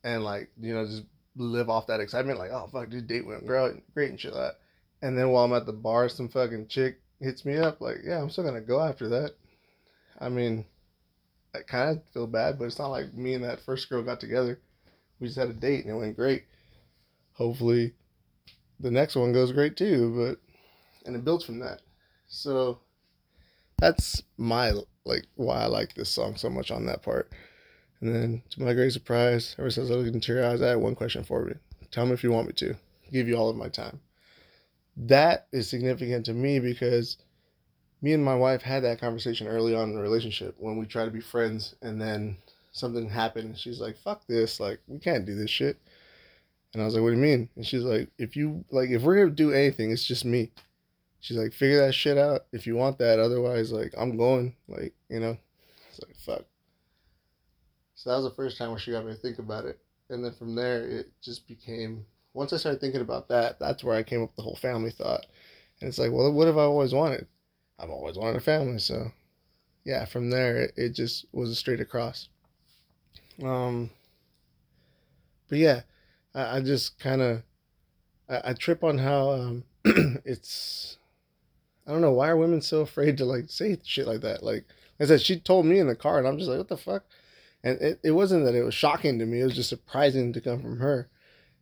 and 0.06 0.22
like 0.22 0.50
you 0.58 0.72
know 0.72 0.86
just 0.86 1.02
live 1.36 1.68
off 1.68 1.88
that 1.88 2.00
excitement 2.00 2.38
like 2.38 2.50
oh 2.50 2.68
fuck 2.72 2.88
dude 2.88 3.06
date 3.06 3.26
went 3.26 3.46
great 3.46 3.92
great 3.92 4.10
and 4.10 4.20
shit 4.20 4.32
like 4.32 4.52
that. 4.52 5.06
And 5.06 5.18
then 5.18 5.30
while 5.30 5.44
i'm 5.44 5.52
at 5.52 5.66
the 5.66 5.72
bar 5.72 6.08
some 6.08 6.28
fucking 6.28 6.68
chick 6.68 7.00
hits 7.20 7.44
me 7.44 7.58
up 7.58 7.80
like 7.80 7.98
yeah 8.04 8.22
i'm 8.22 8.30
still 8.30 8.44
gonna 8.44 8.60
go 8.60 8.80
after 8.80 9.08
that. 9.08 9.34
I 10.18 10.28
mean 10.30 10.64
i 11.54 11.58
kind 11.60 11.90
of 11.90 12.04
feel 12.14 12.26
bad 12.26 12.58
but 12.58 12.66
it's 12.66 12.78
not 12.78 12.88
like 12.88 13.12
me 13.12 13.34
and 13.34 13.44
that 13.44 13.60
first 13.60 13.90
girl 13.90 14.02
got 14.02 14.20
together. 14.20 14.60
We 15.18 15.26
just 15.26 15.38
had 15.38 15.48
a 15.48 15.54
date 15.54 15.84
and 15.84 15.94
it 15.94 15.98
went 15.98 16.16
great. 16.16 16.44
Hopefully 17.32 17.94
the 18.80 18.90
next 18.90 19.16
one 19.16 19.32
goes 19.32 19.52
great 19.52 19.76
too 19.76 20.14
but 20.16 21.06
and 21.06 21.16
it 21.16 21.24
builds 21.24 21.44
from 21.44 21.58
that 21.58 21.80
so 22.28 22.78
that's 23.78 24.22
my 24.36 24.72
like 25.04 25.26
why 25.36 25.62
i 25.62 25.66
like 25.66 25.94
this 25.94 26.08
song 26.10 26.36
so 26.36 26.50
much 26.50 26.70
on 26.70 26.86
that 26.86 27.02
part 27.02 27.30
And 28.00 28.14
then, 28.14 28.42
to 28.50 28.62
my 28.62 28.74
great 28.74 28.92
surprise, 28.92 29.56
ever 29.58 29.70
since 29.70 29.90
I 29.90 29.94
looked 29.94 30.14
into 30.14 30.32
your 30.34 30.44
eyes, 30.44 30.60
I 30.60 30.68
had 30.68 30.78
one 30.78 30.94
question 30.94 31.24
for 31.24 31.48
you. 31.48 31.58
Tell 31.90 32.04
me 32.06 32.12
if 32.12 32.22
you 32.22 32.30
want 32.30 32.46
me 32.46 32.52
to. 32.54 32.70
I'll 32.72 33.12
give 33.12 33.28
you 33.28 33.36
all 33.36 33.48
of 33.48 33.56
my 33.56 33.68
time. 33.68 34.00
That 34.96 35.46
is 35.52 35.68
significant 35.68 36.26
to 36.26 36.34
me 36.34 36.58
because 36.60 37.16
me 38.02 38.12
and 38.12 38.24
my 38.24 38.34
wife 38.34 38.62
had 38.62 38.82
that 38.84 39.00
conversation 39.00 39.46
early 39.46 39.74
on 39.74 39.90
in 39.90 39.96
the 39.96 40.02
relationship 40.02 40.56
when 40.58 40.76
we 40.76 40.86
tried 40.86 41.06
to 41.06 41.10
be 41.10 41.20
friends 41.20 41.74
and 41.80 42.00
then 42.00 42.36
something 42.72 43.08
happened 43.08 43.46
and 43.46 43.58
she's 43.58 43.80
like, 43.80 43.96
fuck 43.98 44.26
this, 44.26 44.60
like 44.60 44.80
we 44.86 44.98
can't 44.98 45.24
do 45.24 45.34
this 45.34 45.50
shit. 45.50 45.78
And 46.76 46.82
I 46.82 46.84
was 46.84 46.92
like, 46.92 47.02
what 47.02 47.08
do 47.08 47.16
you 47.16 47.22
mean? 47.22 47.48
And 47.56 47.66
she's 47.66 47.84
like, 47.84 48.10
if 48.18 48.36
you 48.36 48.62
like 48.70 48.90
if 48.90 49.00
we're 49.00 49.16
gonna 49.16 49.30
do 49.30 49.50
anything, 49.50 49.92
it's 49.92 50.04
just 50.04 50.26
me. 50.26 50.52
She's 51.20 51.38
like, 51.38 51.54
figure 51.54 51.86
that 51.86 51.94
shit 51.94 52.18
out 52.18 52.42
if 52.52 52.66
you 52.66 52.76
want 52.76 52.98
that. 52.98 53.18
Otherwise, 53.18 53.72
like 53.72 53.94
I'm 53.96 54.18
going. 54.18 54.54
Like, 54.68 54.92
you 55.08 55.18
know. 55.18 55.38
It's 55.88 56.00
like 56.06 56.16
fuck. 56.16 56.44
So 57.94 58.10
that 58.10 58.16
was 58.16 58.26
the 58.26 58.36
first 58.36 58.58
time 58.58 58.68
where 58.68 58.78
she 58.78 58.90
got 58.90 59.06
me 59.06 59.14
to 59.14 59.18
think 59.18 59.38
about 59.38 59.64
it. 59.64 59.78
And 60.10 60.22
then 60.22 60.34
from 60.34 60.54
there 60.54 60.86
it 60.86 61.12
just 61.22 61.48
became 61.48 62.04
once 62.34 62.52
I 62.52 62.58
started 62.58 62.82
thinking 62.82 63.00
about 63.00 63.28
that, 63.28 63.58
that's 63.58 63.82
where 63.82 63.96
I 63.96 64.02
came 64.02 64.22
up 64.22 64.28
with 64.28 64.36
the 64.36 64.42
whole 64.42 64.56
family 64.56 64.90
thought. 64.90 65.24
And 65.80 65.88
it's 65.88 65.98
like, 65.98 66.12
well, 66.12 66.30
what 66.30 66.46
have 66.46 66.58
I 66.58 66.64
always 66.64 66.92
wanted? 66.92 67.26
I've 67.78 67.88
always 67.88 68.18
wanted 68.18 68.36
a 68.36 68.40
family, 68.40 68.80
so 68.80 69.12
yeah, 69.84 70.04
from 70.04 70.28
there 70.28 70.58
it, 70.58 70.74
it 70.76 70.90
just 70.90 71.24
was 71.32 71.48
a 71.48 71.54
straight 71.54 71.80
across. 71.80 72.28
Um, 73.42 73.88
but 75.48 75.56
yeah, 75.56 75.80
I, 76.36 76.58
I 76.58 76.60
just 76.60 77.00
kind 77.00 77.22
of 77.22 77.42
I, 78.28 78.50
I, 78.50 78.52
trip 78.52 78.84
on 78.84 78.98
how 78.98 79.30
um, 79.30 79.64
it's. 80.24 80.98
I 81.86 81.92
don't 81.92 82.00
know 82.00 82.12
why 82.12 82.28
are 82.28 82.36
women 82.36 82.60
so 82.60 82.80
afraid 82.80 83.16
to 83.18 83.24
like 83.24 83.44
say 83.48 83.78
shit 83.84 84.06
like 84.06 84.20
that. 84.20 84.42
Like, 84.42 84.64
I 85.00 85.06
said, 85.06 85.22
she 85.22 85.38
told 85.38 85.66
me 85.66 85.78
in 85.78 85.86
the 85.86 85.94
car, 85.94 86.18
and 86.18 86.26
I'm 86.26 86.36
just 86.36 86.50
like, 86.50 86.58
what 86.58 86.68
the 86.68 86.76
fuck. 86.76 87.04
And 87.62 87.80
it, 87.80 88.00
it 88.02 88.10
wasn't 88.10 88.44
that 88.44 88.54
it 88.54 88.62
was 88.62 88.74
shocking 88.74 89.18
to 89.18 89.26
me; 89.26 89.40
it 89.40 89.44
was 89.44 89.54
just 89.54 89.68
surprising 89.68 90.32
to 90.32 90.40
come 90.40 90.60
from 90.60 90.78
her. 90.78 91.08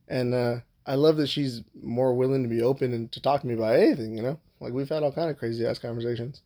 And 0.09 0.35
uh, 0.35 0.57
I 0.87 0.97
love 0.97 1.17
that 1.19 1.29
she's 1.29 1.63
more 1.83 2.15
willing 2.15 2.43
to 2.43 2.49
be 2.49 2.63
open 2.63 2.93
and 2.93 3.13
to 3.13 3.23
talk 3.23 3.43
to 3.43 3.47
me 3.47 3.55
about 3.55 3.77
anything. 3.77 4.17
You 4.17 4.23
know, 4.23 4.41
like 4.61 4.73
we've 4.73 4.89
had 4.89 5.03
all 5.03 5.13
kind 5.13 5.31
of 5.31 5.39
crazy 5.39 5.67
ass 5.67 5.79
conversations, 5.79 6.43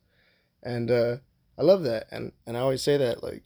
and 0.62 0.90
uh, 0.90 1.16
I 1.56 1.62
love 1.62 1.85
that. 1.85 2.08
And 2.11 2.32
and 2.47 2.56
I 2.56 2.61
always 2.61 2.82
say 2.82 2.97
that 2.97 3.23
like 3.23 3.44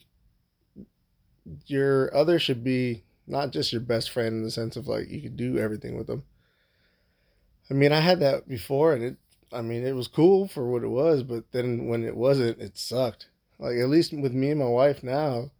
your 1.67 2.15
other 2.15 2.39
should 2.39 2.63
be 2.63 3.03
not 3.27 3.51
just 3.51 3.71
your 3.71 3.81
best 3.81 4.09
friend 4.09 4.35
in 4.35 4.43
the 4.43 4.51
sense 4.51 4.75
of 4.75 4.87
like 4.87 5.09
you 5.09 5.21
could 5.21 5.37
do 5.37 5.57
everything 5.57 5.97
with 5.97 6.07
them. 6.07 6.23
I 7.69 7.73
mean, 7.73 7.91
I 7.91 7.99
had 7.99 8.19
that 8.19 8.47
before, 8.47 8.93
and 8.93 9.03
it. 9.03 9.17
I 9.51 9.61
mean, 9.61 9.85
it 9.85 9.95
was 9.95 10.07
cool 10.07 10.47
for 10.47 10.67
what 10.67 10.83
it 10.83 10.87
was, 10.87 11.21
but 11.21 11.51
then 11.51 11.85
when 11.85 12.03
it 12.03 12.15
wasn't, 12.15 12.59
it 12.59 12.75
sucked. 12.75 13.27
Like 13.59 13.77
at 13.77 13.89
least 13.89 14.11
with 14.11 14.33
me 14.33 14.49
and 14.49 14.59
my 14.59 14.67
wife 14.67 15.03
now, 15.03 15.51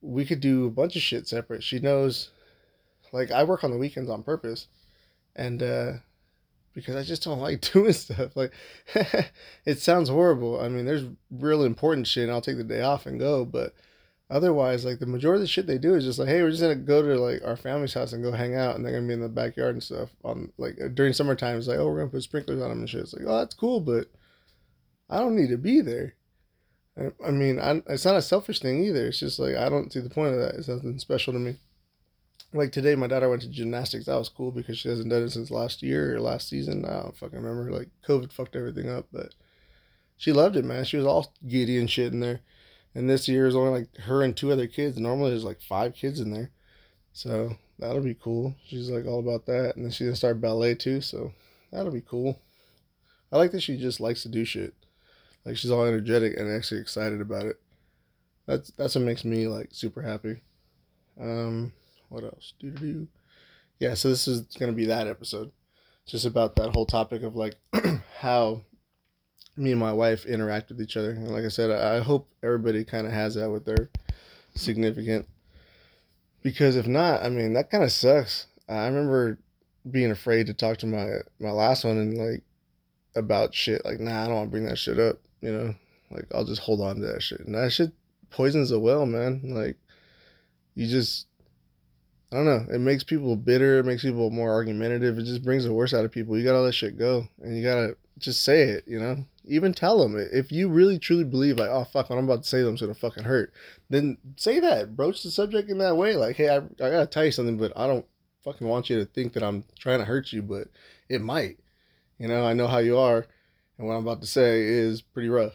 we 0.00 0.24
could 0.24 0.40
do 0.40 0.66
a 0.66 0.70
bunch 0.70 0.96
of 0.96 1.02
shit 1.02 1.28
separate. 1.28 1.62
She 1.62 1.78
knows, 1.78 2.30
like 3.12 3.30
I 3.30 3.44
work 3.44 3.62
on 3.62 3.70
the 3.70 3.78
weekends 3.78 4.10
on 4.10 4.24
purpose, 4.24 4.66
and 5.36 5.62
uh 5.62 5.92
because 6.74 6.96
I 6.96 7.02
just 7.02 7.24
don't 7.24 7.38
like 7.40 7.60
doing 7.72 7.92
stuff. 7.92 8.36
Like 8.36 8.52
it 9.64 9.78
sounds 9.78 10.08
horrible. 10.08 10.60
I 10.60 10.68
mean, 10.68 10.84
there's 10.86 11.04
real 11.30 11.64
important 11.64 12.06
shit, 12.06 12.24
and 12.24 12.32
I'll 12.32 12.40
take 12.40 12.56
the 12.56 12.64
day 12.64 12.82
off 12.82 13.06
and 13.06 13.18
go, 13.18 13.44
but 13.44 13.74
Otherwise, 14.30 14.84
like 14.84 14.98
the 14.98 15.06
majority 15.06 15.38
of 15.38 15.40
the 15.42 15.46
shit 15.46 15.66
they 15.66 15.78
do 15.78 15.94
is 15.94 16.04
just 16.04 16.18
like, 16.18 16.28
hey, 16.28 16.42
we're 16.42 16.50
just 16.50 16.60
gonna 16.60 16.74
go 16.74 17.00
to 17.00 17.18
like 17.18 17.40
our 17.44 17.56
family's 17.56 17.94
house 17.94 18.12
and 18.12 18.22
go 18.22 18.30
hang 18.30 18.54
out, 18.54 18.76
and 18.76 18.84
they're 18.84 18.92
gonna 18.92 19.06
be 19.06 19.14
in 19.14 19.22
the 19.22 19.28
backyard 19.28 19.74
and 19.74 19.82
stuff. 19.82 20.10
On 20.22 20.52
like 20.58 20.76
during 20.94 21.14
summertime, 21.14 21.56
it's 21.56 21.66
like, 21.66 21.78
oh, 21.78 21.88
we're 21.88 22.00
gonna 22.00 22.10
put 22.10 22.22
sprinklers 22.22 22.60
on 22.60 22.68
them 22.68 22.80
and 22.80 22.90
shit. 22.90 23.00
It's 23.00 23.14
like, 23.14 23.24
oh, 23.26 23.38
that's 23.38 23.54
cool, 23.54 23.80
but 23.80 24.08
I 25.08 25.18
don't 25.18 25.34
need 25.34 25.48
to 25.48 25.56
be 25.56 25.80
there. 25.80 26.14
I, 26.98 27.10
I 27.26 27.30
mean, 27.30 27.58
I, 27.58 27.80
it's 27.86 28.04
not 28.04 28.16
a 28.16 28.22
selfish 28.22 28.60
thing 28.60 28.84
either. 28.84 29.06
It's 29.06 29.20
just 29.20 29.38
like 29.38 29.56
I 29.56 29.70
don't 29.70 29.90
see 29.90 30.00
the 30.00 30.10
point 30.10 30.34
of 30.34 30.40
that. 30.40 30.56
It's 30.56 30.68
nothing 30.68 30.98
special 30.98 31.32
to 31.32 31.38
me. 31.38 31.56
Like 32.52 32.70
today, 32.70 32.94
my 32.96 33.06
daughter 33.06 33.30
went 33.30 33.42
to 33.42 33.48
gymnastics. 33.48 34.06
That 34.06 34.18
was 34.18 34.28
cool 34.28 34.50
because 34.50 34.78
she 34.78 34.90
hasn't 34.90 35.08
done 35.08 35.22
it 35.22 35.30
since 35.30 35.50
last 35.50 35.82
year 35.82 36.16
or 36.16 36.20
last 36.20 36.50
season. 36.50 36.84
I 36.84 37.00
don't 37.00 37.16
fucking 37.16 37.40
remember. 37.40 37.70
Like 37.70 37.88
COVID 38.06 38.30
fucked 38.30 38.56
everything 38.56 38.90
up, 38.90 39.06
but 39.10 39.34
she 40.18 40.32
loved 40.32 40.56
it, 40.56 40.66
man. 40.66 40.84
She 40.84 40.98
was 40.98 41.06
all 41.06 41.32
giddy 41.46 41.78
and 41.78 41.90
shit 41.90 42.12
in 42.12 42.20
there 42.20 42.40
and 42.94 43.08
this 43.08 43.28
year 43.28 43.46
is 43.46 43.56
only 43.56 43.80
like 43.80 43.96
her 44.04 44.22
and 44.22 44.36
two 44.36 44.52
other 44.52 44.66
kids. 44.66 44.98
Normally 44.98 45.30
there's 45.30 45.44
like 45.44 45.60
five 45.60 45.94
kids 45.94 46.20
in 46.20 46.32
there. 46.32 46.50
So 47.12 47.56
that'll 47.78 48.02
be 48.02 48.14
cool. 48.14 48.54
She's 48.66 48.90
like 48.90 49.06
all 49.06 49.20
about 49.20 49.46
that. 49.46 49.76
And 49.76 49.84
then 49.84 49.90
she's 49.90 50.06
gonna 50.06 50.16
start 50.16 50.40
ballet 50.40 50.74
too, 50.74 51.00
so 51.00 51.32
that'll 51.72 51.92
be 51.92 52.00
cool. 52.00 52.40
I 53.30 53.36
like 53.36 53.52
that 53.52 53.62
she 53.62 53.76
just 53.76 54.00
likes 54.00 54.22
to 54.22 54.28
do 54.28 54.44
shit. 54.44 54.74
Like 55.44 55.56
she's 55.56 55.70
all 55.70 55.84
energetic 55.84 56.36
and 56.36 56.50
actually 56.50 56.80
excited 56.80 57.20
about 57.20 57.46
it. 57.46 57.60
That's 58.46 58.70
that's 58.72 58.94
what 58.94 59.04
makes 59.04 59.24
me 59.24 59.48
like 59.48 59.68
super 59.72 60.02
happy. 60.02 60.42
Um 61.20 61.72
what 62.08 62.24
else? 62.24 62.54
Do 62.58 62.70
do 62.70 63.08
Yeah, 63.78 63.94
so 63.94 64.08
this 64.08 64.26
is 64.26 64.42
gonna 64.58 64.72
be 64.72 64.86
that 64.86 65.06
episode. 65.06 65.52
Just 66.06 66.24
about 66.24 66.56
that 66.56 66.74
whole 66.74 66.86
topic 66.86 67.22
of 67.22 67.36
like 67.36 67.56
how 68.18 68.62
me 69.58 69.72
and 69.72 69.80
my 69.80 69.92
wife 69.92 70.24
interact 70.26 70.68
with 70.68 70.80
each 70.80 70.96
other. 70.96 71.10
And 71.10 71.30
like 71.30 71.44
I 71.44 71.48
said, 71.48 71.70
I 71.70 72.00
hope 72.00 72.28
everybody 72.42 72.84
kind 72.84 73.06
of 73.06 73.12
has 73.12 73.34
that 73.34 73.50
with 73.50 73.64
their 73.64 73.90
significant. 74.54 75.26
Because 76.42 76.76
if 76.76 76.86
not, 76.86 77.22
I 77.22 77.28
mean, 77.28 77.52
that 77.54 77.70
kind 77.70 77.84
of 77.84 77.92
sucks. 77.92 78.46
I 78.68 78.86
remember 78.86 79.38
being 79.90 80.10
afraid 80.10 80.46
to 80.46 80.54
talk 80.54 80.78
to 80.78 80.86
my 80.86 81.18
my 81.40 81.50
last 81.50 81.84
one 81.84 81.98
and 81.98 82.16
like 82.16 82.42
about 83.16 83.54
shit. 83.54 83.84
Like, 83.84 84.00
nah, 84.00 84.22
I 84.22 84.26
don't 84.26 84.36
want 84.36 84.46
to 84.48 84.50
bring 84.50 84.66
that 84.66 84.78
shit 84.78 84.98
up. 84.98 85.18
You 85.40 85.52
know, 85.52 85.74
like 86.10 86.26
I'll 86.34 86.44
just 86.44 86.62
hold 86.62 86.80
on 86.80 86.96
to 86.96 87.06
that 87.06 87.22
shit. 87.22 87.40
And 87.40 87.54
that 87.54 87.72
shit 87.72 87.92
poisons 88.30 88.70
the 88.70 88.78
well, 88.78 89.06
man. 89.06 89.40
Like, 89.44 89.76
you 90.74 90.86
just. 90.86 91.26
I 92.30 92.36
don't 92.36 92.44
know. 92.44 92.66
It 92.74 92.80
makes 92.80 93.04
people 93.04 93.36
bitter. 93.36 93.78
It 93.78 93.86
makes 93.86 94.02
people 94.02 94.28
more 94.28 94.52
argumentative. 94.52 95.18
It 95.18 95.24
just 95.24 95.42
brings 95.42 95.64
the 95.64 95.72
worst 95.72 95.94
out 95.94 96.04
of 96.04 96.12
people. 96.12 96.36
You 96.36 96.44
gotta 96.44 96.60
let 96.60 96.74
shit 96.74 96.98
go, 96.98 97.26
and 97.42 97.56
you 97.56 97.62
gotta 97.62 97.96
just 98.18 98.42
say 98.42 98.62
it. 98.62 98.84
You 98.86 99.00
know, 99.00 99.24
even 99.48 99.72
tell 99.72 99.98
them. 99.98 100.16
If 100.32 100.52
you 100.52 100.68
really 100.68 100.98
truly 100.98 101.24
believe 101.24 101.58
like 101.58 101.70
oh 101.70 101.84
fuck 101.84 102.10
what 102.10 102.18
i'm 102.18 102.24
about 102.24 102.42
to 102.42 102.48
say 102.48 102.62
them's 102.62 102.80
gonna 102.80 102.94
fucking 102.94 103.24
hurt 103.24 103.52
then 103.90 104.18
say 104.36 104.60
that. 104.60 104.96
Broach 104.96 105.22
the 105.22 105.30
subject 105.30 105.70
in 105.70 105.78
that 105.78 105.96
way. 105.96 106.14
Like 106.14 106.36
hey 106.36 106.48
I, 106.48 106.56
I 106.56 106.90
gotta 106.90 107.06
tell 107.06 107.24
you 107.24 107.32
something 107.32 107.58
but 107.58 107.72
i 107.76 107.86
don't 107.86 108.06
fucking 108.44 108.66
want 108.66 108.88
you 108.88 108.98
to 108.98 109.04
think 109.04 109.32
that 109.32 109.42
i'm 109.42 109.64
trying 109.78 109.98
to 109.98 110.04
hurt 110.04 110.32
you 110.32 110.42
but 110.42 110.68
it 111.08 111.20
might. 111.20 111.58
You 112.18 112.28
know 112.28 112.44
i 112.44 112.52
know 112.52 112.66
how 112.66 112.78
you 112.78 112.98
are 112.98 113.26
and 113.78 113.86
what 113.86 113.94
i'm 113.94 114.06
about 114.06 114.20
to 114.20 114.26
say 114.26 114.62
is 114.62 115.02
pretty 115.02 115.28
rough. 115.28 115.54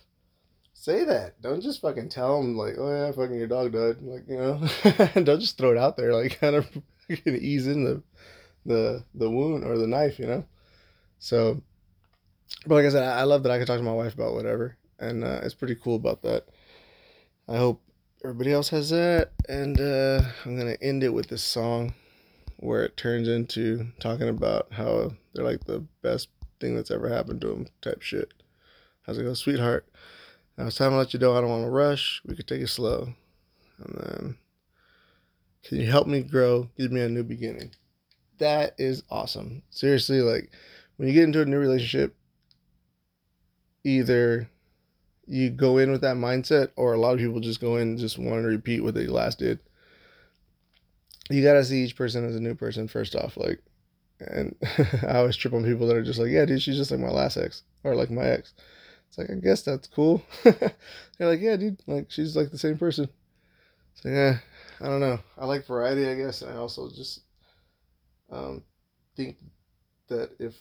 Say 0.74 1.06
that. 1.06 1.42
Don't 1.42 1.62
just 1.62 1.80
fucking 1.82 2.10
tell 2.10 2.42
them 2.42 2.58
like 2.58 2.76
oh 2.78 2.90
yeah 2.90 3.12
fucking 3.12 3.38
your 3.38 3.48
dog 3.48 3.72
died 3.72 4.02
like 4.02 4.28
you 4.28 4.38
know? 4.38 4.68
Don't 5.24 5.40
just 5.40 5.58
throw 5.58 5.72
it 5.72 5.78
out 5.78 5.96
there 5.98 6.14
like 6.14 6.40
kind 6.42 6.56
of 6.56 6.68
ease 7.28 7.68
in 7.68 7.84
the 7.84 8.04
the 8.66 9.04
the 9.14 9.30
wound 9.30 9.64
or 9.64 9.78
the 9.78 9.88
knife 9.88 10.20
you 10.20 10.26
know? 10.26 10.46
So 11.20 11.62
but 12.66 12.76
like 12.76 12.86
I 12.86 12.90
said, 12.90 13.04
I 13.04 13.24
love 13.24 13.44
that 13.44 13.52
I 13.52 13.58
can 13.58 13.68
talk 13.68 13.78
to 13.78 13.84
my 13.84 13.94
wife 13.94 14.14
about 14.14 14.34
whatever, 14.34 14.78
and 15.00 15.24
uh, 15.24 15.42
it's 15.44 15.54
pretty 15.54 15.76
cool 15.76 15.96
about 15.96 16.22
that. 16.22 16.48
I 17.48 17.58
hope 17.58 17.82
everybody 18.24 18.54
else 18.54 18.70
has 18.70 18.90
that, 18.92 19.32
and 19.50 19.80
uh, 19.80 20.22
I'm 20.46 20.58
gonna 20.58 20.78
end 20.82 21.04
it 21.04 21.14
with 21.14 21.28
this 21.28 21.44
song 21.44 21.94
where 22.58 22.84
it 22.84 22.96
turns 22.96 23.28
into 23.28 23.88
talking 24.00 24.30
about 24.30 24.68
how 24.72 25.12
they're 25.34 25.44
like 25.44 25.66
the 25.66 25.86
best 26.02 26.30
thing 26.60 26.76
that's 26.76 26.92
ever 26.92 27.10
happened 27.10 27.42
to 27.42 27.48
them 27.48 27.68
type 27.82 28.02
shit. 28.02 28.34
How's 29.06 29.18
it 29.18 29.24
go, 29.24 29.34
sweetheart? 29.34 29.86
Now 30.58 30.68
it's 30.68 30.78
time 30.78 30.92
to 30.92 30.98
let 30.98 31.14
you 31.14 31.20
know 31.20 31.36
I 31.36 31.42
don't 31.42 31.50
want 31.50 31.66
to 31.66 31.70
rush. 31.70 32.22
We 32.26 32.36
could 32.36 32.48
take 32.48 32.62
it 32.62 32.70
slow, 32.70 33.14
and 33.80 33.96
then 33.98 34.38
can 35.64 35.80
you 35.80 35.90
help 35.90 36.08
me 36.08 36.22
grow? 36.22 36.70
Give 36.78 36.92
me 36.92 37.02
a 37.02 37.10
new 37.10 37.24
beginning. 37.24 37.72
That 38.38 38.76
is 38.78 39.04
awesome. 39.10 39.64
Seriously, 39.70 40.22
like 40.22 40.52
when 40.98 41.08
you 41.08 41.14
get 41.14 41.24
into 41.24 41.42
a 41.42 41.46
new 41.46 41.58
relationship, 41.58 42.16
either 43.84 44.50
you 45.26 45.50
go 45.50 45.78
in 45.78 45.92
with 45.92 46.02
that 46.02 46.18
mindset 46.18 46.70
or 46.76 46.94
a 46.94 47.00
lot 47.00 47.14
of 47.14 47.20
people 47.20 47.40
just 47.40 47.62
go 47.62 47.78
in 47.78 47.98
just 47.98 48.18
want 48.18 48.42
to 48.42 48.48
repeat 48.48 48.82
what 48.82 48.94
they 48.94 49.08
last 49.08 49.40
did. 49.40 49.60
You 51.30 51.44
gotta 51.44 51.64
see 51.64 51.84
each 51.84 51.96
person 51.96 52.26
as 52.26 52.36
a 52.36 52.42
new 52.42 52.56
person 52.56 52.88
first 52.88 53.16
off 53.16 53.38
like 53.38 53.62
and 54.20 54.56
i 55.08 55.18
always 55.18 55.36
trip 55.36 55.54
on 55.54 55.64
people 55.64 55.88
that 55.88 55.96
are 55.96 56.04
just 56.04 56.20
like 56.20 56.30
yeah 56.30 56.46
dude 56.46 56.62
she's 56.62 56.78
just 56.78 56.92
like 56.92 57.00
my 57.00 57.10
last 57.10 57.38
ex 57.38 57.64
or 57.84 57.96
like 57.96 58.12
my 58.12 58.26
ex. 58.26 58.54
It's 59.08 59.18
like 59.18 59.30
i 59.30 59.36
guess 59.36 59.62
that's 59.62 59.88
cool. 59.88 60.22
They're 60.44 60.74
like 61.20 61.42
yeah 61.42 61.56
dude 61.56 61.82
like 61.88 62.12
she's 62.12 62.36
like 62.36 62.52
the 62.52 62.58
same 62.58 62.78
person. 62.78 63.08
So 63.96 64.10
yeah 64.10 64.40
i 64.82 64.86
don't 64.86 65.00
know. 65.00 65.20
I 65.38 65.46
like 65.46 65.66
variety 65.66 66.08
i 66.08 66.16
guess. 66.16 66.44
I 66.44 66.56
also 66.56 66.90
just 66.90 67.22
um 68.30 68.64
think 69.16 69.38
that 70.10 70.32
if 70.40 70.56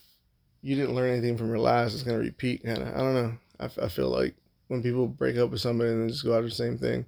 you 0.62 0.76
didn't 0.76 0.94
learn 0.94 1.10
anything 1.10 1.36
from 1.36 1.48
your 1.48 1.58
last, 1.58 1.94
it's 1.94 2.02
gonna 2.02 2.18
repeat. 2.18 2.64
Kind 2.64 2.78
of, 2.78 2.88
I 2.88 2.98
don't 2.98 3.14
know. 3.14 3.34
I, 3.60 3.84
I 3.84 3.88
feel 3.88 4.08
like 4.08 4.34
when 4.68 4.82
people 4.82 5.06
break 5.06 5.36
up 5.36 5.50
with 5.50 5.60
somebody 5.60 5.90
and 5.90 6.02
then 6.02 6.08
just 6.08 6.24
go 6.24 6.36
out 6.36 6.44
the 6.44 6.50
same 6.50 6.78
thing 6.78 7.06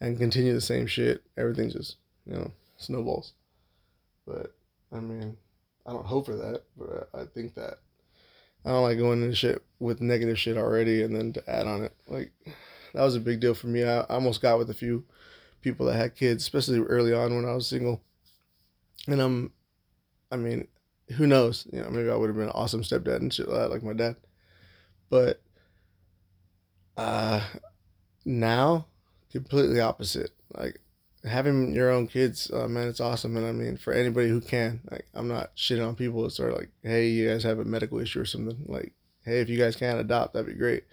and 0.00 0.18
continue 0.18 0.52
the 0.52 0.60
same 0.60 0.86
shit, 0.86 1.22
everything 1.36 1.70
just 1.70 1.96
you 2.26 2.34
know 2.34 2.52
snowballs. 2.76 3.32
But 4.26 4.54
I 4.92 5.00
mean, 5.00 5.36
I 5.86 5.92
don't 5.92 6.06
hope 6.06 6.26
for 6.26 6.36
that, 6.36 6.62
but 6.76 7.08
I, 7.14 7.22
I 7.22 7.24
think 7.26 7.54
that 7.54 7.78
I 8.64 8.70
don't 8.70 8.82
like 8.82 8.98
going 8.98 9.22
into 9.22 9.34
shit 9.34 9.62
with 9.80 10.00
negative 10.00 10.38
shit 10.38 10.56
already 10.56 11.02
and 11.02 11.14
then 11.14 11.32
to 11.32 11.50
add 11.50 11.66
on 11.66 11.82
it. 11.84 11.94
Like 12.06 12.32
that 12.94 13.02
was 13.02 13.16
a 13.16 13.20
big 13.20 13.40
deal 13.40 13.54
for 13.54 13.68
me. 13.68 13.84
I, 13.84 14.00
I 14.00 14.14
almost 14.14 14.42
got 14.42 14.58
with 14.58 14.70
a 14.70 14.74
few 14.74 15.04
people 15.62 15.86
that 15.86 15.96
had 15.96 16.14
kids, 16.16 16.42
especially 16.42 16.78
early 16.80 17.12
on 17.12 17.34
when 17.34 17.44
I 17.44 17.54
was 17.54 17.66
single. 17.66 18.02
And 19.06 19.20
I'm. 19.20 19.26
um, 19.26 19.52
I 20.30 20.36
mean, 20.36 20.66
who 21.12 21.26
knows? 21.26 21.66
You 21.72 21.80
know, 21.80 21.90
maybe 21.90 22.10
I 22.10 22.16
would 22.16 22.28
have 22.28 22.36
been 22.36 22.46
an 22.46 22.52
awesome 22.54 22.82
stepdad 22.82 23.16
and 23.16 23.32
shit 23.32 23.48
like 23.48 23.58
that, 23.58 23.70
like 23.70 23.82
my 23.82 23.92
dad. 23.92 24.16
But 25.10 25.40
uh, 26.96 27.42
now, 28.24 28.86
completely 29.30 29.80
opposite. 29.80 30.30
Like 30.54 30.80
having 31.24 31.74
your 31.74 31.90
own 31.90 32.06
kids, 32.06 32.50
uh, 32.50 32.68
man, 32.68 32.88
it's 32.88 33.00
awesome. 33.00 33.36
And 33.36 33.46
I 33.46 33.52
mean, 33.52 33.76
for 33.76 33.92
anybody 33.92 34.28
who 34.28 34.40
can, 34.40 34.80
like, 34.90 35.06
I'm 35.14 35.28
not 35.28 35.56
shitting 35.56 35.86
on 35.86 35.96
people. 35.96 36.24
It's 36.26 36.36
sort 36.36 36.50
of 36.50 36.58
like, 36.58 36.70
hey, 36.82 37.08
you 37.08 37.28
guys 37.28 37.42
have 37.44 37.58
a 37.58 37.64
medical 37.64 37.98
issue 37.98 38.20
or 38.20 38.24
something. 38.24 38.64
Like, 38.66 38.92
hey, 39.24 39.40
if 39.40 39.48
you 39.48 39.58
guys 39.58 39.76
can't 39.76 40.00
adopt, 40.00 40.34
that'd 40.34 40.46
be 40.46 40.54
great. 40.54 40.84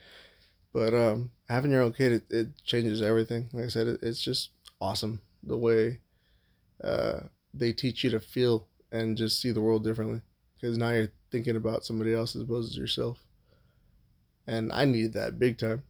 But 0.71 0.93
um, 0.93 1.31
having 1.49 1.71
your 1.71 1.81
own 1.81 1.93
kid, 1.93 2.11
it, 2.11 2.23
it 2.29 2.47
changes 2.63 3.01
everything. 3.01 3.49
Like 3.53 3.65
I 3.65 3.69
said, 3.69 3.87
it, 3.87 3.99
it's 4.03 4.21
just 4.21 4.51
awesome 4.79 5.21
the 5.43 5.57
way 5.57 5.99
uh, 6.83 7.21
they 7.53 7.73
teach 7.73 8.03
you 8.03 8.09
to 8.11 8.19
feel 8.19 8.67
and 8.91 9.17
just 9.17 9.41
see 9.41 9.51
the 9.51 9.61
world 9.61 9.83
differently. 9.83 10.21
Because 10.55 10.77
now 10.77 10.89
you're 10.91 11.11
thinking 11.31 11.55
about 11.55 11.85
somebody 11.85 12.13
else 12.13 12.35
as 12.35 12.41
opposed 12.41 12.73
to 12.73 12.79
yourself. 12.79 13.19
And 14.47 14.71
I 14.71 14.85
needed 14.85 15.13
that 15.13 15.39
big 15.39 15.57
time. 15.57 15.83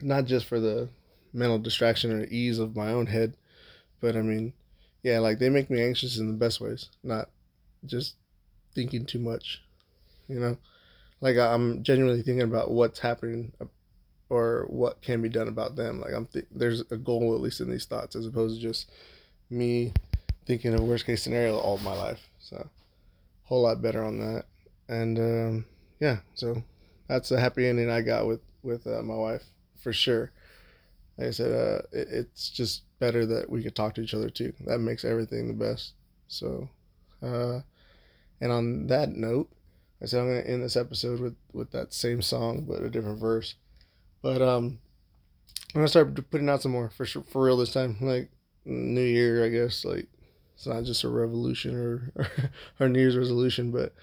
Not 0.00 0.26
just 0.26 0.46
for 0.46 0.60
the 0.60 0.88
mental 1.32 1.58
distraction 1.58 2.12
or 2.12 2.24
ease 2.24 2.58
of 2.58 2.76
my 2.76 2.90
own 2.90 3.06
head, 3.06 3.34
but 4.00 4.16
I 4.16 4.22
mean, 4.22 4.52
yeah, 5.02 5.18
like 5.18 5.38
they 5.38 5.48
make 5.48 5.70
me 5.70 5.82
anxious 5.82 6.18
in 6.18 6.28
the 6.28 6.34
best 6.34 6.60
ways, 6.60 6.88
not 7.02 7.30
just 7.84 8.14
thinking 8.74 9.06
too 9.06 9.18
much, 9.18 9.62
you 10.28 10.38
know? 10.38 10.56
Like 11.20 11.36
I'm 11.36 11.82
genuinely 11.82 12.22
thinking 12.22 12.42
about 12.42 12.70
what's 12.70 13.00
happening 13.00 13.52
uh, 13.60 13.66
or 14.28 14.66
what 14.68 15.02
can 15.02 15.20
be 15.20 15.28
done 15.28 15.48
about 15.48 15.76
them. 15.76 16.00
Like 16.00 16.12
I'm 16.14 16.26
th- 16.26 16.46
there's 16.50 16.82
a 16.90 16.96
goal 16.96 17.34
at 17.34 17.40
least 17.40 17.60
in 17.60 17.70
these 17.70 17.86
thoughts 17.86 18.14
as 18.14 18.26
opposed 18.26 18.60
to 18.60 18.66
just 18.66 18.90
me 19.50 19.92
thinking 20.48 20.72
of 20.72 20.80
worst 20.80 21.04
case 21.04 21.22
scenario 21.22 21.58
all 21.58 21.78
my 21.78 21.94
life. 21.94 22.30
So 22.40 22.68
whole 23.44 23.62
lot 23.62 23.82
better 23.82 24.02
on 24.02 24.18
that. 24.18 24.46
And 24.88 25.18
um, 25.18 25.64
yeah, 26.00 26.18
so 26.34 26.64
that's 27.06 27.30
a 27.30 27.38
happy 27.38 27.66
ending 27.66 27.90
I 27.90 28.00
got 28.00 28.26
with 28.26 28.40
with 28.62 28.86
uh, 28.86 29.02
my 29.02 29.14
wife 29.14 29.44
for 29.80 29.92
sure. 29.92 30.32
Like 31.18 31.28
I 31.28 31.30
said, 31.30 31.52
uh, 31.52 31.82
it, 31.92 32.08
it's 32.10 32.48
just 32.48 32.82
better 32.98 33.26
that 33.26 33.50
we 33.50 33.62
could 33.62 33.76
talk 33.76 33.94
to 33.94 34.00
each 34.00 34.14
other 34.14 34.30
too. 34.30 34.54
That 34.66 34.78
makes 34.78 35.04
everything 35.04 35.48
the 35.48 35.64
best. 35.64 35.92
So, 36.28 36.68
uh, 37.22 37.60
and 38.40 38.50
on 38.50 38.86
that 38.86 39.10
note, 39.10 39.50
I 40.02 40.06
said 40.06 40.20
I'm 40.20 40.28
gonna 40.28 40.40
end 40.40 40.62
this 40.62 40.76
episode 40.76 41.20
with 41.20 41.36
with 41.52 41.70
that 41.72 41.92
same 41.92 42.22
song 42.22 42.64
but 42.66 42.82
a 42.82 42.88
different 42.88 43.20
verse. 43.20 43.54
But 44.22 44.40
um, 44.40 44.78
I'm 45.74 45.80
gonna 45.80 45.88
start 45.88 46.30
putting 46.30 46.48
out 46.48 46.62
some 46.62 46.72
more 46.72 46.88
for 46.88 47.04
sure, 47.04 47.24
for 47.24 47.44
real 47.44 47.58
this 47.58 47.74
time. 47.74 47.98
Like 48.00 48.30
New 48.64 49.02
Year, 49.02 49.44
I 49.44 49.50
guess. 49.50 49.84
Like 49.84 50.08
it's 50.58 50.66
not 50.66 50.82
just 50.82 51.04
a 51.04 51.08
revolution 51.08 51.76
or 51.76 52.12
or, 52.80 52.88
New 52.88 52.98
Year's 52.98 53.16
resolution, 53.16 53.70
but 53.70 53.94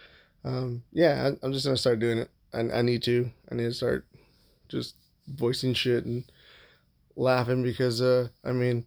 um, 0.46 0.84
yeah, 0.94 1.28
I, 1.28 1.46
I'm 1.46 1.52
just 1.52 1.66
gonna 1.66 1.76
start 1.76 2.00
doing 2.00 2.20
it. 2.20 2.30
I, 2.54 2.62
I 2.62 2.82
need 2.82 3.04
to. 3.04 3.30
I 3.52 3.56
need 3.56 3.64
to 3.64 3.74
start 3.74 4.06
just 4.70 4.96
voicing 5.28 5.74
shit 5.74 6.06
and 6.06 6.24
laughing 7.16 7.62
because 7.62 8.02
uh, 8.02 8.30
I 8.44 8.52
mean. 8.52 8.86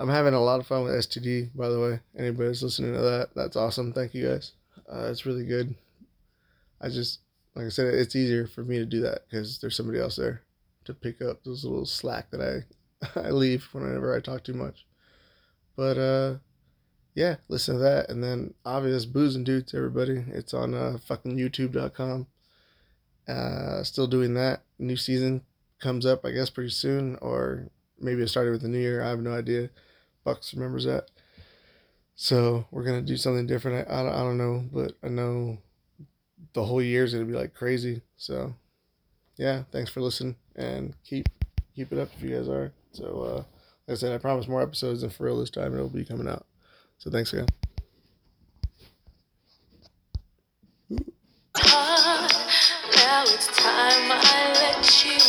I'm 0.00 0.08
having 0.08 0.34
a 0.34 0.40
lot 0.40 0.58
of 0.58 0.66
fun 0.66 0.82
with 0.82 0.94
STD, 0.94 1.50
by 1.54 1.68
the 1.68 1.78
way. 1.78 2.00
Anybody's 2.18 2.60
listening 2.60 2.92
to 2.92 3.00
that, 3.02 3.28
that's 3.36 3.54
awesome. 3.54 3.92
Thank 3.92 4.14
you 4.14 4.26
guys. 4.26 4.50
Uh, 4.92 5.06
it's 5.08 5.26
really 5.26 5.44
good. 5.46 5.76
I 6.80 6.88
just 6.88 7.20
like 7.54 7.66
I 7.66 7.68
said, 7.68 7.94
it's 7.94 8.16
easier 8.16 8.48
for 8.48 8.64
me 8.64 8.78
to 8.78 8.84
do 8.84 9.00
that 9.02 9.26
because 9.30 9.58
there's 9.60 9.76
somebody 9.76 10.00
else 10.00 10.16
there 10.16 10.42
to 10.86 10.94
pick 10.94 11.22
up 11.22 11.44
those 11.44 11.64
little 11.64 11.86
slack 11.86 12.30
that 12.32 12.40
I 13.14 13.20
I 13.20 13.30
leave 13.30 13.68
whenever 13.72 14.12
I 14.14 14.20
talk 14.20 14.42
too 14.42 14.54
much. 14.54 14.86
But 15.76 15.98
uh, 15.98 16.34
yeah, 17.14 17.36
listen 17.48 17.74
to 17.74 17.80
that, 17.80 18.08
and 18.08 18.22
then 18.22 18.54
obvious 18.64 19.04
booze 19.04 19.36
and 19.36 19.44
dudes, 19.44 19.74
everybody. 19.74 20.24
It's 20.28 20.54
on 20.54 20.74
uh, 20.74 20.98
fucking 21.06 21.36
YouTube.com. 21.36 22.26
Uh, 23.28 23.82
still 23.84 24.06
doing 24.06 24.34
that. 24.34 24.62
New 24.78 24.96
season 24.96 25.42
comes 25.80 26.06
up, 26.06 26.24
I 26.24 26.30
guess, 26.30 26.48
pretty 26.48 26.70
soon, 26.70 27.18
or 27.20 27.68
maybe 28.00 28.22
it 28.22 28.28
started 28.28 28.52
with 28.52 28.62
the 28.62 28.68
new 28.68 28.78
year. 28.78 29.02
I 29.02 29.10
have 29.10 29.20
no 29.20 29.32
idea. 29.32 29.70
Bucks 30.24 30.54
remembers 30.54 30.84
that. 30.84 31.10
So 32.14 32.66
we're 32.70 32.84
gonna 32.84 33.02
do 33.02 33.16
something 33.16 33.46
different. 33.46 33.88
I, 33.90 33.92
I, 33.92 34.20
I 34.20 34.22
don't 34.22 34.38
know, 34.38 34.64
but 34.72 34.92
I 35.02 35.08
know 35.08 35.58
the 36.54 36.64
whole 36.64 36.82
year 36.82 37.04
is 37.04 37.12
gonna 37.12 37.26
be 37.26 37.32
like 37.32 37.54
crazy. 37.54 38.02
So 38.16 38.54
yeah, 39.36 39.64
thanks 39.70 39.90
for 39.90 40.00
listening 40.00 40.36
and 40.56 40.94
keep 41.04 41.28
keep 41.74 41.92
it 41.92 41.98
up 41.98 42.08
if 42.16 42.22
you 42.22 42.36
guys 42.36 42.48
are. 42.48 42.72
So 42.92 43.22
uh, 43.22 43.36
like 43.88 43.92
I 43.92 43.94
said, 43.94 44.12
I 44.12 44.18
promise 44.18 44.48
more 44.48 44.62
episodes 44.62 45.02
and 45.02 45.12
for 45.12 45.24
real 45.24 45.40
this 45.40 45.50
time 45.50 45.74
it'll 45.74 45.88
be 45.88 46.04
coming 46.04 46.28
out. 46.28 46.46
So 47.02 47.10
thanks 47.10 47.32
again. 47.32 47.48
Ah, 51.56 52.28
now 52.94 53.22
it's 53.24 53.48
time 53.48 54.12
I 54.12 54.52
let 54.54 55.04
you. 55.04 55.21